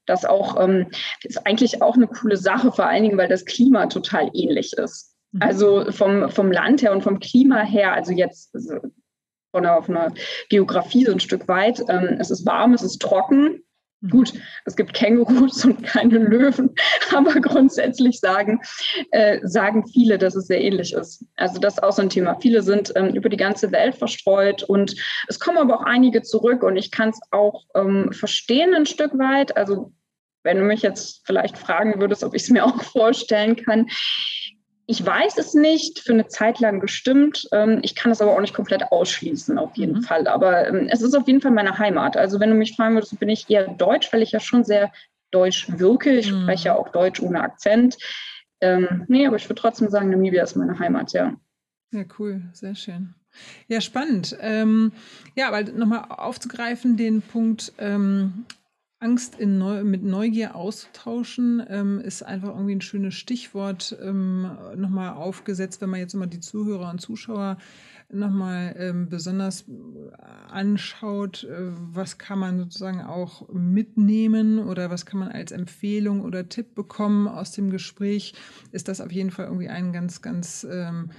das 0.06 0.26
auch 0.26 0.64
ähm, 0.64 0.92
ist 1.24 1.48
eigentlich 1.48 1.82
auch 1.82 1.96
eine 1.96 2.06
coole 2.06 2.38
Sache, 2.38 2.72
vor 2.72 2.86
allen 2.86 3.02
Dingen, 3.02 3.18
weil 3.18 3.30
das 3.30 3.46
Klima 3.46 3.88
total 3.88 4.30
ähnlich 4.36 4.74
ist. 4.74 5.16
Mhm. 5.32 5.42
Also 5.42 5.92
vom, 5.92 6.30
vom 6.30 6.52
Land 6.52 6.84
her 6.84 6.92
und 6.92 7.02
vom 7.02 7.20
Klima 7.20 7.64
her, 7.64 7.94
also 7.94 8.12
jetzt 8.12 8.56
von 9.50 9.64
der, 9.64 9.82
von 9.82 9.96
der 9.96 10.14
Geografie 10.50 11.06
so 11.06 11.14
ein 11.14 11.20
Stück 11.20 11.48
weit, 11.48 11.80
ähm, 11.90 12.18
es 12.20 12.30
ist 12.30 12.46
warm, 12.46 12.76
es 12.76 12.84
ist 12.84 13.02
trocken, 13.02 13.65
Gut, 14.10 14.34
es 14.66 14.76
gibt 14.76 14.94
Kängurus 14.94 15.64
und 15.66 15.84
keine 15.84 16.18
Löwen, 16.18 16.74
aber 17.16 17.40
grundsätzlich 17.40 18.20
sagen, 18.20 18.62
äh, 19.12 19.40
sagen 19.44 19.88
viele, 19.88 20.18
dass 20.18 20.36
es 20.36 20.48
sehr 20.48 20.62
ähnlich 20.62 20.94
ist. 20.94 21.26
Also 21.36 21.60
das 21.60 21.76
ist 21.76 21.84
auch 21.84 21.92
so 21.92 22.02
ein 22.02 22.10
Thema. 22.10 22.38
Viele 22.42 22.62
sind 22.62 22.92
ähm, 22.96 23.16
über 23.16 23.30
die 23.30 23.38
ganze 23.38 23.72
Welt 23.72 23.96
verstreut 23.96 24.64
und 24.64 24.96
es 25.28 25.40
kommen 25.40 25.58
aber 25.58 25.80
auch 25.80 25.86
einige 25.86 26.22
zurück 26.22 26.64
und 26.64 26.76
ich 26.76 26.92
kann 26.92 27.10
es 27.10 27.20
auch 27.32 27.66
ähm, 27.76 28.12
verstehen 28.12 28.74
ein 28.74 28.86
Stück 28.86 29.18
weit. 29.18 29.56
Also 29.56 29.92
wenn 30.44 30.58
du 30.58 30.64
mich 30.64 30.84
jetzt 30.84 31.24
vielleicht 31.26 31.58
fragen 31.58 32.00
würdest, 32.00 32.24
ob 32.24 32.34
ich 32.36 32.44
es 32.44 32.50
mir 32.50 32.66
auch 32.66 32.82
vorstellen 32.84 33.56
kann, 33.56 33.88
ich 34.88 35.04
weiß 35.04 35.38
es 35.38 35.54
nicht, 35.54 36.00
für 36.00 36.14
eine 36.14 36.28
Zeit 36.28 36.60
lang 36.60 36.80
bestimmt. 36.80 37.48
Ähm, 37.52 37.80
ich 37.82 37.96
kann 37.96 38.12
es 38.12 38.22
aber 38.22 38.36
auch 38.36 38.42
nicht 38.42 38.54
komplett 38.54 38.92
ausschließen, 38.92 39.58
auf 39.58 39.76
jeden 39.76 39.98
mhm. 39.98 40.02
Fall. 40.04 40.28
Aber 40.28 40.68
ähm, 40.68 40.88
es 40.90 41.02
ist 41.02 41.16
auf 41.16 41.28
jeden 41.28 41.42
Fall 41.42 41.52
meine 41.52 41.78
Heimat. 41.78 42.18
Also 42.18 42.40
wenn 42.40 42.50
du 42.50 42.56
mich 42.56 42.76
fragen 42.76 42.96
würdest, 42.96 43.20
bin 43.20 43.30
ich 43.30 43.50
eher 43.50 43.68
deutsch, 43.68 44.14
weil 44.14 44.22
ich 44.22 44.32
ja 44.32 44.40
schon 44.40 44.64
sehr 44.64 44.92
deutsch 45.32 45.68
wirke. 45.78 46.18
Ich 46.18 46.32
mhm. 46.32 46.44
spreche 46.44 46.66
ja 46.66 46.76
auch 46.76 46.90
Deutsch 46.90 47.20
ohne 47.20 47.42
Akzent. 47.42 47.98
Ähm, 48.62 49.06
nee, 49.08 49.26
aber 49.26 49.36
ich 49.36 49.50
würde 49.50 49.62
trotzdem 49.62 49.90
sagen, 49.90 50.10
Namibia 50.10 50.44
ist 50.44 50.56
meine 50.56 50.78
Heimat, 50.80 51.14
ja. 51.14 51.36
Ja, 51.92 52.04
cool, 52.20 52.44
sehr 52.54 52.76
schön. 52.76 53.16
Ja, 53.68 53.82
spannend. 53.82 54.38
Ähm, 54.40 54.92
ja, 55.36 55.48
aber 55.48 55.64
nochmal 55.64 56.06
aufzugreifen, 56.10 56.96
den 56.96 57.22
Punkt, 57.22 57.74
ähm, 57.80 58.46
Angst 59.00 59.40
Neu 59.40 59.84
mit 59.84 60.04
Neugier 60.04 60.56
auszutauschen, 60.56 61.64
ähm, 61.70 62.00
ist 62.00 62.24
einfach 62.24 62.50
irgendwie 62.50 62.76
ein 62.76 62.82
schönes 62.82 63.14
Stichwort 63.14 63.96
ähm, 64.02 64.50
nochmal 64.76 65.14
aufgesetzt, 65.14 65.82
wenn 65.82 65.90
man 65.90 66.00
jetzt 66.00 66.14
immer 66.14 66.28
die 66.28 66.40
Zuhörer 66.40 66.90
und 66.90 67.02
Zuschauer 67.02 67.58
nochmal 68.10 68.76
ähm, 68.78 69.10
besonders 69.10 69.62
äh, 69.68 69.72
anschaut, 70.50 71.44
äh, 71.44 71.72
was 71.92 72.18
kann 72.18 72.40
man 72.40 72.60
sozusagen 72.60 73.02
auch 73.02 73.50
mitnehmen 73.50 74.60
oder 74.60 74.90
was 74.90 75.06
kann 75.06 75.20
man 75.20 75.30
als 75.30 75.52
Empfehlung 75.52 76.22
oder 76.22 76.48
Tipp 76.48 76.76
bekommen 76.76 77.28
aus 77.28 77.52
dem 77.52 77.72
Gespräch, 77.72 78.34
ist 78.72 78.88
das 78.88 79.02
auf 79.02 79.12
jeden 79.12 79.32
Fall 79.32 79.46
irgendwie 79.46 79.70
ein 79.70 79.92
ganz, 79.92 80.22
ganz 80.22 80.66
ähm, 80.70 81.10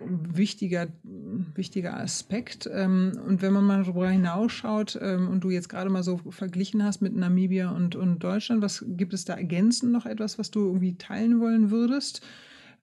wichtiger, 0.00 0.88
wichtiger 1.02 1.98
Aspekt. 1.98 2.68
Ähm, 2.72 3.12
und 3.26 3.42
wenn 3.42 3.52
man 3.52 3.64
mal 3.64 3.84
darüber 3.84 4.08
hinausschaut 4.08 4.98
ähm, 5.00 5.28
und 5.28 5.40
du 5.44 5.50
jetzt 5.50 5.68
gerade 5.68 5.90
mal 5.90 6.02
so 6.02 6.18
verglichen 6.30 6.84
hast 6.84 7.00
mit 7.02 7.14
Namibia 7.14 7.70
und, 7.70 7.96
und 7.96 8.20
Deutschland, 8.20 8.62
was 8.62 8.84
gibt 8.86 9.14
es 9.14 9.24
da 9.24 9.34
ergänzend 9.34 9.92
noch 9.92 10.06
etwas, 10.06 10.38
was 10.38 10.50
du 10.50 10.66
irgendwie 10.66 10.96
teilen 10.96 11.40
wollen 11.40 11.70
würdest, 11.70 12.26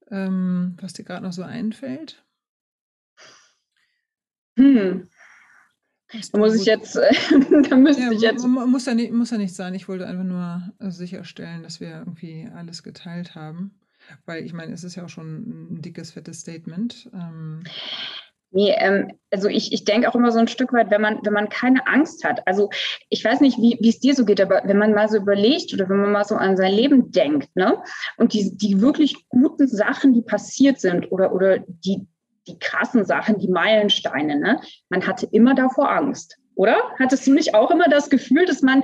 ähm, 0.10 0.78
was 0.82 0.93
dir 0.93 1.04
gerade 1.04 1.24
noch 1.24 1.34
so 1.34 1.43
einfällt? 1.43 2.24
Hm. 4.58 5.08
Da 6.32 6.39
muss 6.39 6.56
ich 6.56 6.65
jetzt, 6.65 6.96
da 7.70 7.76
müsste 7.76 8.04
ja, 8.04 8.12
ich 8.12 8.22
jetzt. 8.22 8.46
Muss 8.46 8.86
ja, 8.86 8.93
nicht, 8.93 9.12
muss 9.12 9.32
ja 9.32 9.38
nicht 9.38 9.54
sein. 9.54 9.74
Ich 9.74 9.89
wollte 9.89 10.08
einfach 10.08 10.24
nur 10.24 10.72
sicherstellen, 10.89 11.63
dass 11.63 11.82
wir 11.82 11.89
irgendwie 11.89 12.50
alles 12.56 12.82
geteilt 12.82 13.36
haben. 13.36 13.78
Weil 14.26 14.43
ich 14.43 14.54
meine, 14.54 14.74
es 14.74 14.84
ist 14.84 14.96
ja 14.96 15.06
auch 15.06 15.10
schon 15.10 15.72
ein 15.72 15.82
dickes, 15.82 16.12
fettes 16.12 16.41
Statement. 16.41 17.10
Ähm. 17.13 17.63
Nee, 18.52 18.74
ähm, 18.78 19.12
also 19.30 19.50
ich, 19.50 19.74
ich 19.74 19.84
denke 19.84 20.08
auch 20.08 20.15
immer 20.15 20.32
so 20.32 20.39
ein 20.39 20.48
Stück 20.48 20.72
weit, 20.72 20.89
wenn 20.89 21.02
man, 21.02 21.20
wenn 21.24 21.34
man 21.34 21.50
keine 21.50 21.86
Angst 21.86 22.24
hat. 22.24 22.48
Also 22.48 22.70
ich 23.10 23.24
weiß 23.24 23.41
nicht, 23.41 23.58
wie 23.58 23.78
es 23.88 24.00
dir 24.00 24.15
so 24.15 24.24
geht, 24.24 24.39
aber 24.39 24.62
wenn 24.63 24.78
man 24.78 24.93
mal 24.93 25.10
so 25.10 25.17
überlegt 25.17 25.74
oder 25.74 25.89
wenn 25.89 26.00
man 26.00 26.12
mal 26.12 26.24
so 26.24 26.36
an 26.36 26.56
sein 26.56 26.74
Leben 26.74 27.12
denkt, 27.12 27.54
ne? 27.56 27.78
Und 28.15 28.34
die, 28.34 28.56
die 28.56 28.80
wirklich 28.80 29.28
guten 29.28 29.67
Sachen, 29.67 30.13
die 30.13 30.22
passiert 30.22 30.80
sind 30.80 31.12
oder, 31.12 31.34
oder 31.34 31.60
die, 31.60 32.08
die 32.48 32.58
krassen 32.58 33.04
Sachen, 33.04 33.38
die 33.38 33.50
Meilensteine, 33.50 34.39
ne? 34.39 34.62
Man 34.88 35.06
hatte 35.06 35.28
immer 35.32 35.54
davor 35.54 35.91
Angst, 35.91 36.38
oder? 36.56 36.78
Hattest 37.00 37.28
du 37.28 37.34
nicht 37.34 37.54
auch 37.54 37.70
immer 37.70 37.89
das 37.89 38.10
Gefühl, 38.10 38.46
dass 38.46 38.62
man 38.62 38.82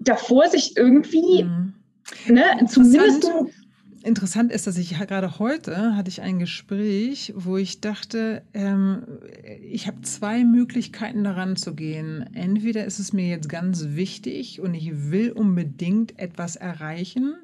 davor 0.00 0.48
sich 0.48 0.76
irgendwie, 0.76 1.44
mhm. 1.44 1.74
ne, 2.28 2.64
zumindest 2.66 3.24
du 3.24 3.50
Interessant 4.04 4.50
ist, 4.50 4.66
dass 4.66 4.78
ich 4.78 4.98
gerade 4.98 5.38
heute 5.38 5.96
hatte 5.96 6.08
ich 6.08 6.22
ein 6.22 6.38
Gespräch, 6.38 7.32
wo 7.36 7.56
ich 7.56 7.80
dachte, 7.80 8.42
ähm, 8.52 9.06
ich 9.62 9.86
habe 9.86 10.00
zwei 10.02 10.44
Möglichkeiten 10.44 11.22
daran 11.24 11.56
zu 11.56 11.74
gehen. 11.74 12.28
Entweder 12.34 12.84
ist 12.84 12.98
es 12.98 13.12
mir 13.12 13.28
jetzt 13.28 13.48
ganz 13.48 13.90
wichtig 13.90 14.60
und 14.60 14.74
ich 14.74 15.10
will 15.10 15.30
unbedingt 15.30 16.18
etwas 16.18 16.56
erreichen, 16.56 17.36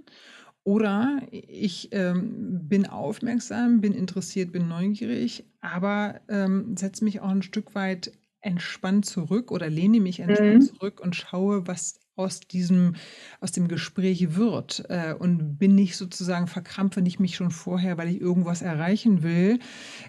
oder 0.68 1.22
ich 1.30 1.88
ähm, 1.92 2.68
bin 2.68 2.84
aufmerksam, 2.84 3.80
bin 3.80 3.94
interessiert, 3.94 4.52
bin 4.52 4.68
neugierig, 4.68 5.46
aber 5.62 6.20
ähm, 6.28 6.76
setze 6.76 7.04
mich 7.04 7.22
auch 7.22 7.30
ein 7.30 7.40
Stück 7.40 7.74
weit 7.74 8.12
entspannt 8.42 9.06
zurück 9.06 9.50
oder 9.50 9.70
lehne 9.70 9.98
mich 9.98 10.20
entspannt 10.20 10.64
mhm. 10.64 10.66
zurück 10.66 11.00
und 11.00 11.16
schaue, 11.16 11.66
was 11.66 12.00
aus 12.18 12.40
diesem, 12.40 12.96
aus 13.40 13.52
dem 13.52 13.68
Gespräch 13.68 14.34
wird 14.34 14.84
äh, 14.88 15.14
und 15.14 15.58
bin 15.58 15.74
nicht 15.74 15.96
sozusagen 15.96 16.46
verkrampfe 16.46 17.02
nicht 17.02 17.20
mich 17.20 17.36
schon 17.36 17.50
vorher, 17.50 17.98
weil 17.98 18.08
ich 18.08 18.20
irgendwas 18.20 18.62
erreichen 18.62 19.22
will. 19.22 19.58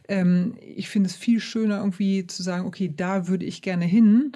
Ähm, 0.07 0.55
ich 0.59 0.89
finde 0.89 1.09
es 1.09 1.15
viel 1.15 1.39
schöner 1.39 1.77
irgendwie 1.77 2.27
zu 2.27 2.43
sagen, 2.43 2.65
okay, 2.65 2.91
da 2.95 3.27
würde 3.27 3.45
ich 3.45 3.61
gerne 3.61 3.85
hin, 3.85 4.31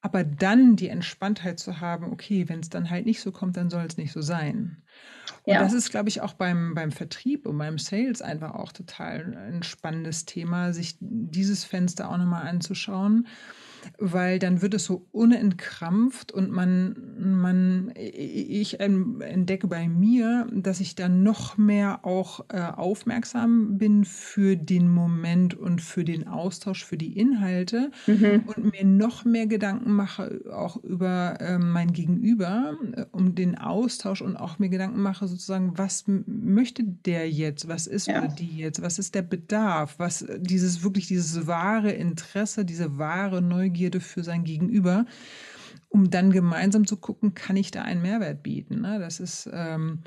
aber 0.00 0.24
dann 0.24 0.76
die 0.76 0.88
Entspanntheit 0.88 1.58
zu 1.58 1.80
haben, 1.80 2.12
okay, 2.12 2.48
wenn 2.48 2.60
es 2.60 2.68
dann 2.68 2.88
halt 2.88 3.04
nicht 3.04 3.20
so 3.20 3.32
kommt, 3.32 3.56
dann 3.56 3.70
soll 3.70 3.84
es 3.84 3.96
nicht 3.96 4.12
so 4.12 4.22
sein. 4.22 4.82
Und 5.42 5.54
ja. 5.54 5.60
das 5.60 5.72
ist, 5.72 5.90
glaube 5.90 6.08
ich, 6.08 6.20
auch 6.20 6.34
beim, 6.34 6.74
beim 6.74 6.92
Vertrieb 6.92 7.46
und 7.46 7.58
beim 7.58 7.78
Sales 7.78 8.22
einfach 8.22 8.54
auch 8.54 8.72
total 8.72 9.34
ein 9.34 9.62
spannendes 9.62 10.24
Thema, 10.24 10.72
sich 10.72 10.96
dieses 11.00 11.64
Fenster 11.64 12.10
auch 12.10 12.16
nochmal 12.16 12.46
anzuschauen 12.46 13.26
weil 13.98 14.38
dann 14.38 14.62
wird 14.62 14.74
es 14.74 14.84
so 14.84 15.06
unentkrampft 15.12 16.32
und 16.32 16.50
man, 16.50 16.96
man, 17.18 17.92
ich 17.96 18.80
entdecke 18.80 19.66
bei 19.66 19.88
mir, 19.88 20.46
dass 20.52 20.80
ich 20.80 20.94
dann 20.94 21.22
noch 21.22 21.56
mehr 21.56 22.04
auch 22.04 22.44
äh, 22.48 22.60
aufmerksam 22.60 23.78
bin 23.78 24.04
für 24.04 24.56
den 24.56 24.92
Moment 24.92 25.54
und 25.54 25.80
für 25.80 26.04
den 26.04 26.28
Austausch, 26.28 26.84
für 26.84 26.96
die 26.96 27.18
Inhalte 27.18 27.90
mhm. 28.06 28.44
und 28.46 28.72
mir 28.72 28.84
noch 28.84 29.24
mehr 29.24 29.46
Gedanken 29.46 29.92
mache, 29.92 30.42
auch 30.52 30.76
über 30.82 31.40
äh, 31.40 31.58
mein 31.58 31.92
Gegenüber, 31.92 32.76
äh, 32.92 33.04
um 33.12 33.34
den 33.34 33.58
Austausch 33.58 34.22
und 34.22 34.36
auch 34.36 34.58
mir 34.58 34.68
Gedanken 34.68 35.00
mache, 35.00 35.26
sozusagen, 35.26 35.76
was 35.76 36.04
möchte 36.26 36.84
der 36.84 37.30
jetzt, 37.30 37.68
was 37.68 37.86
ist 37.86 38.06
ja. 38.06 38.18
oder 38.18 38.28
die 38.28 38.58
jetzt, 38.58 38.82
was 38.82 38.98
ist 38.98 39.14
der 39.14 39.22
Bedarf, 39.22 39.98
was 39.98 40.26
dieses 40.38 40.82
wirklich 40.82 41.06
dieses 41.06 41.46
wahre 41.46 41.90
Interesse, 41.90 42.64
diese 42.64 42.98
wahre 42.98 43.42
Neugier 43.42 43.77
Neugierde 43.78 44.00
für 44.00 44.24
sein 44.24 44.44
Gegenüber, 44.44 45.06
um 45.88 46.10
dann 46.10 46.30
gemeinsam 46.32 46.86
zu 46.86 46.96
gucken, 46.96 47.34
kann 47.34 47.56
ich 47.56 47.70
da 47.70 47.82
einen 47.82 48.02
Mehrwert 48.02 48.42
bieten. 48.42 48.80
Ne? 48.80 48.98
Das 48.98 49.20
ist, 49.20 49.48
ähm, 49.52 50.00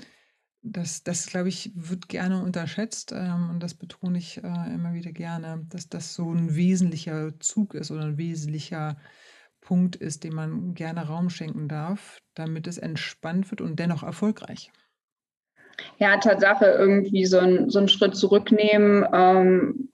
das, 0.61 1.03
das 1.03 1.27
glaube 1.27 1.49
ich, 1.49 1.71
wird 1.73 2.09
gerne 2.09 2.43
unterschätzt 2.43 3.13
ähm, 3.15 3.49
und 3.49 3.63
das 3.63 3.73
betone 3.73 4.17
ich 4.17 4.43
äh, 4.43 4.73
immer 4.73 4.93
wieder 4.93 5.11
gerne, 5.13 5.65
dass 5.69 5.87
das 5.87 6.13
so 6.13 6.31
ein 6.31 6.53
wesentlicher 6.55 7.39
Zug 7.39 7.73
ist 7.73 7.91
oder 7.91 8.03
ein 8.03 8.17
wesentlicher 8.17 8.97
Punkt 9.61 9.95
ist, 9.95 10.23
dem 10.23 10.35
man 10.35 10.73
gerne 10.73 11.07
Raum 11.07 11.29
schenken 11.29 11.67
darf, 11.69 12.19
damit 12.33 12.67
es 12.67 12.77
entspannt 12.77 13.51
wird 13.51 13.61
und 13.61 13.79
dennoch 13.79 14.03
erfolgreich. 14.03 14.71
Ja, 15.97 16.17
Tatsache, 16.17 16.65
irgendwie 16.65 17.25
so, 17.25 17.39
ein, 17.39 17.69
so 17.69 17.79
einen 17.79 17.87
Schritt 17.87 18.15
zurücknehmen, 18.15 19.05
ähm, 19.13 19.90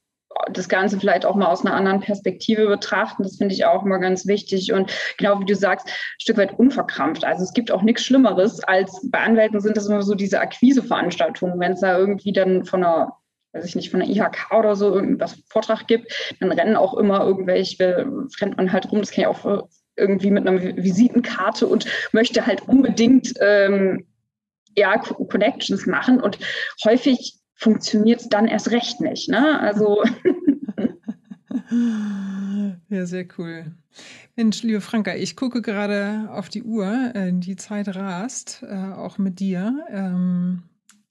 das 0.52 0.70
Ganze 0.70 1.00
vielleicht 1.00 1.26
auch 1.26 1.36
mal 1.36 1.48
aus 1.48 1.66
einer 1.66 1.76
anderen 1.76 2.00
Perspektive 2.00 2.68
betrachten. 2.68 3.24
Das 3.24 3.38
finde 3.38 3.54
ich 3.54 3.66
auch 3.66 3.84
immer 3.84 4.00
ganz 4.00 4.28
wichtig. 4.28 4.74
Und 4.74 4.92
genau 5.18 5.40
wie 5.40 5.46
du 5.46 5.56
sagst, 5.56 5.88
ein 5.88 6.20
Stück 6.20 6.38
weit 6.38 6.58
unverkrampft. 6.58 7.24
Also 7.24 7.44
es 7.44 7.54
gibt 7.54 7.72
auch 7.72 7.82
nichts 7.82 8.04
Schlimmeres 8.04 8.64
als 8.64 9.02
bei 9.10 9.20
Anwälten 9.20 9.60
sind 9.60 9.78
das 9.78 9.88
immer 9.88 10.02
so 10.02 10.16
diese 10.16 10.40
Akquiseveranstaltungen. 10.40 11.60
Wenn 11.60 11.74
es 11.74 11.82
da 11.82 11.98
irgendwie 11.98 12.32
dann 12.32 12.66
von 12.66 12.84
einer 12.84 13.14
weiß 13.54 13.66
ich 13.66 13.76
nicht, 13.76 13.90
von 13.90 14.02
der 14.02 14.10
IHK 14.10 14.52
oder 14.52 14.76
so 14.76 14.94
irgendwas 14.94 15.38
Vortrag 15.50 15.88
gibt, 15.88 16.36
dann 16.40 16.52
rennen 16.52 16.76
auch 16.76 16.94
immer 16.94 17.26
irgendwelche, 17.26 18.06
rennt 18.40 18.58
man 18.58 18.72
halt 18.72 18.92
rum, 18.92 19.00
das 19.00 19.10
kann 19.10 19.22
ich 19.22 19.28
auch 19.28 19.68
irgendwie 19.96 20.30
mit 20.30 20.48
einer 20.48 20.62
Visitenkarte 20.62 21.66
und 21.66 21.86
möchte 22.12 22.46
halt 22.46 22.68
unbedingt 22.68 23.34
ähm, 23.42 24.06
ja, 24.76 24.98
Connections 24.98 25.88
machen. 25.88 26.22
Und 26.22 26.38
häufig 26.86 27.40
funktioniert 27.58 28.22
es 28.22 28.30
dann 28.30 28.48
erst 28.48 28.72
recht 28.72 29.02
nicht. 29.02 29.30
Ne? 29.30 29.60
Also. 29.60 30.04
ja, 32.90 33.06
sehr 33.06 33.26
cool. 33.38 33.66
Mensch, 34.36 34.62
liebe 34.62 34.82
Franka, 34.82 35.16
ich 35.16 35.36
gucke 35.36 35.62
gerade 35.62 36.30
auf 36.32 36.50
die 36.50 36.64
Uhr. 36.64 37.12
Äh, 37.16 37.32
die 37.34 37.56
Zeit 37.56 37.94
rast, 37.96 38.64
äh, 38.64 38.94
auch 38.94 39.18
mit 39.18 39.40
dir. 39.40 39.86
Ähm, 39.90 40.62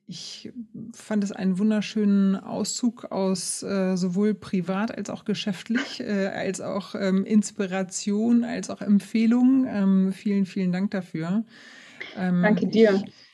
ich 0.06 0.52
fand 0.92 1.24
es 1.24 1.32
einen 1.32 1.58
wunderschönen 1.58 2.36
Auszug 2.36 3.06
aus 3.10 3.64
äh, 3.64 3.96
sowohl 3.96 4.34
privat 4.34 4.96
als 4.96 5.10
auch 5.10 5.24
geschäftlich, 5.24 6.00
als 6.06 6.60
auch 6.60 6.94
ähm, 6.94 7.24
Inspiration, 7.24 8.44
als 8.44 8.70
auch 8.70 8.82
Empfehlung. 8.82 9.66
Ähm, 9.68 10.12
vielen, 10.12 10.46
vielen 10.46 10.70
Dank 10.70 10.92
dafür. 10.92 11.44
Danke 12.14 12.68
dir. 12.68 13.02
Ich, 13.04 13.25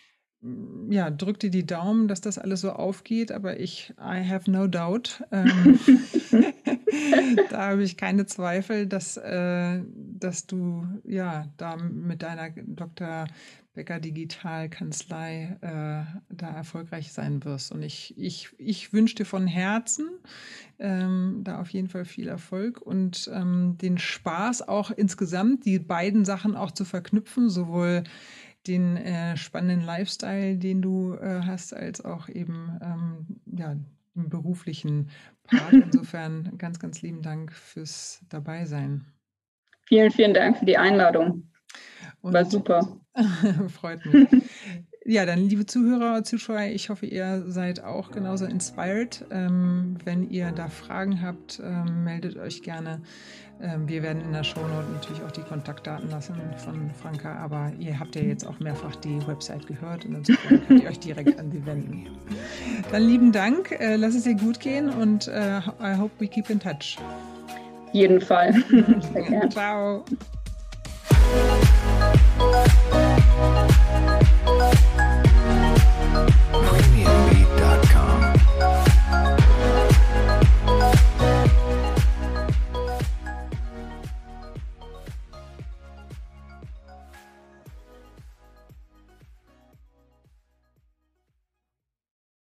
ja, 0.91 1.11
drück 1.11 1.39
dir 1.39 1.51
die 1.51 1.67
Daumen, 1.67 2.09
dass 2.09 2.21
das 2.21 2.37
alles 2.37 2.63
so 2.63 2.73
aufgeht, 2.73 3.31
aber 3.31 3.61
ich, 3.61 3.95
I 3.99 4.29
have 4.29 4.51
no 4.51 4.67
doubt. 4.67 5.23
Ähm, 5.31 5.79
da 7.51 7.69
habe 7.71 7.85
ich 7.85 7.97
keine 7.97 8.27
Zweifel, 8.27 8.87
dass, 8.87 9.17
äh, 9.17 9.81
dass 10.19 10.47
du 10.47 10.87
ja 11.05 11.47
da 11.59 11.77
mit 11.77 12.23
deiner 12.23 12.51
Dr. 12.51 13.27
Becker 13.75 14.01
Digital 14.01 14.69
Kanzlei 14.69 15.57
äh, 15.61 16.35
da 16.35 16.51
erfolgreich 16.51 17.13
sein 17.13 17.43
wirst. 17.45 17.73
Und 17.73 17.83
ich, 17.83 18.13
ich, 18.19 18.51
ich 18.59 18.93
wünsche 18.93 19.15
dir 19.15 19.25
von 19.25 19.47
Herzen 19.47 20.11
ähm, 20.79 21.41
da 21.45 21.61
auf 21.61 21.71
jeden 21.71 21.89
Fall 21.89 22.05
viel 22.05 22.29
Erfolg 22.29 22.83
und 22.83 23.31
ähm, 23.33 23.79
den 23.81 23.97
Spaß 23.97 24.69
auch 24.69 24.91
insgesamt, 24.91 25.65
die 25.65 25.79
beiden 25.79 26.25
Sachen 26.25 26.57
auch 26.57 26.73
zu 26.73 26.85
verknüpfen, 26.85 27.49
sowohl 27.49 28.03
den 28.67 28.97
äh, 28.97 29.37
spannenden 29.37 29.85
Lifestyle, 29.85 30.57
den 30.57 30.83
du 30.83 31.15
äh, 31.15 31.43
hast, 31.45 31.75
als 31.75 32.05
auch 32.05 32.29
eben 32.29 32.79
ähm, 32.83 33.27
ja, 33.59 33.77
den 34.15 34.29
beruflichen 34.29 35.11
Part. 35.45 35.73
Insofern 35.73 36.57
ganz, 36.59 36.79
ganz 36.79 37.03
lieben 37.03 37.23
Dank 37.23 37.53
fürs 37.53 38.21
Dabeisein. 38.29 39.05
Vielen, 39.87 40.11
vielen 40.11 40.35
Dank 40.35 40.59
für 40.59 40.67
die 40.67 40.79
Einladung. 40.79 41.51
Und 42.21 42.33
War 42.33 42.45
super. 42.45 43.01
freut 43.69 44.05
mich. 44.07 44.29
Ja, 45.05 45.27
dann 45.27 45.49
liebe 45.49 45.67
Zuhörer, 45.67 46.23
Zuschauer, 46.23 46.63
ich 46.73 46.89
hoffe, 46.89 47.07
ihr 47.07 47.43
seid 47.49 47.83
auch 47.83 48.13
genauso 48.13 48.45
inspired. 48.45 49.25
Ähm, 49.33 49.97
wenn 50.05 50.31
ihr 50.31 50.53
da 50.53 50.69
Fragen 50.69 51.21
habt, 51.23 51.61
ähm, 51.65 52.05
meldet 52.05 52.37
euch 52.37 52.63
gerne. 52.63 53.01
Ähm, 53.61 53.89
wir 53.89 54.05
werden 54.05 54.23
in 54.23 54.33
der 54.33 54.45
Shownote 54.45 54.93
natürlich 54.93 55.21
auch 55.23 55.33
die 55.33 55.41
Kontaktdaten 55.41 56.09
lassen 56.09 56.37
von 56.57 56.91
Franka, 56.95 57.35
aber 57.35 57.73
ihr 57.81 57.99
habt 57.99 58.15
ja 58.15 58.23
jetzt 58.23 58.47
auch 58.47 58.61
mehrfach 58.61 58.95
die 58.97 59.27
Website 59.27 59.67
gehört 59.67 60.05
und 60.05 60.15
insofern 60.15 60.67
könnt 60.69 60.83
ihr 60.85 60.89
euch 60.89 61.01
direkt 61.01 61.37
an 61.37 61.51
sie 61.51 61.67
wenden. 61.67 62.07
Dann 62.93 63.03
lieben 63.03 63.33
Dank, 63.33 63.73
äh, 63.73 63.97
lass 63.97 64.15
es 64.15 64.23
dir 64.23 64.37
gut 64.37 64.61
gehen 64.61 64.89
und 64.89 65.27
äh, 65.27 65.59
I 65.81 65.97
hope 65.99 66.13
we 66.21 66.29
keep 66.29 66.49
in 66.49 66.61
touch. 66.61 66.97
Jeden 67.93 68.21
Fall. 68.21 68.55
Ciao. 69.51 70.05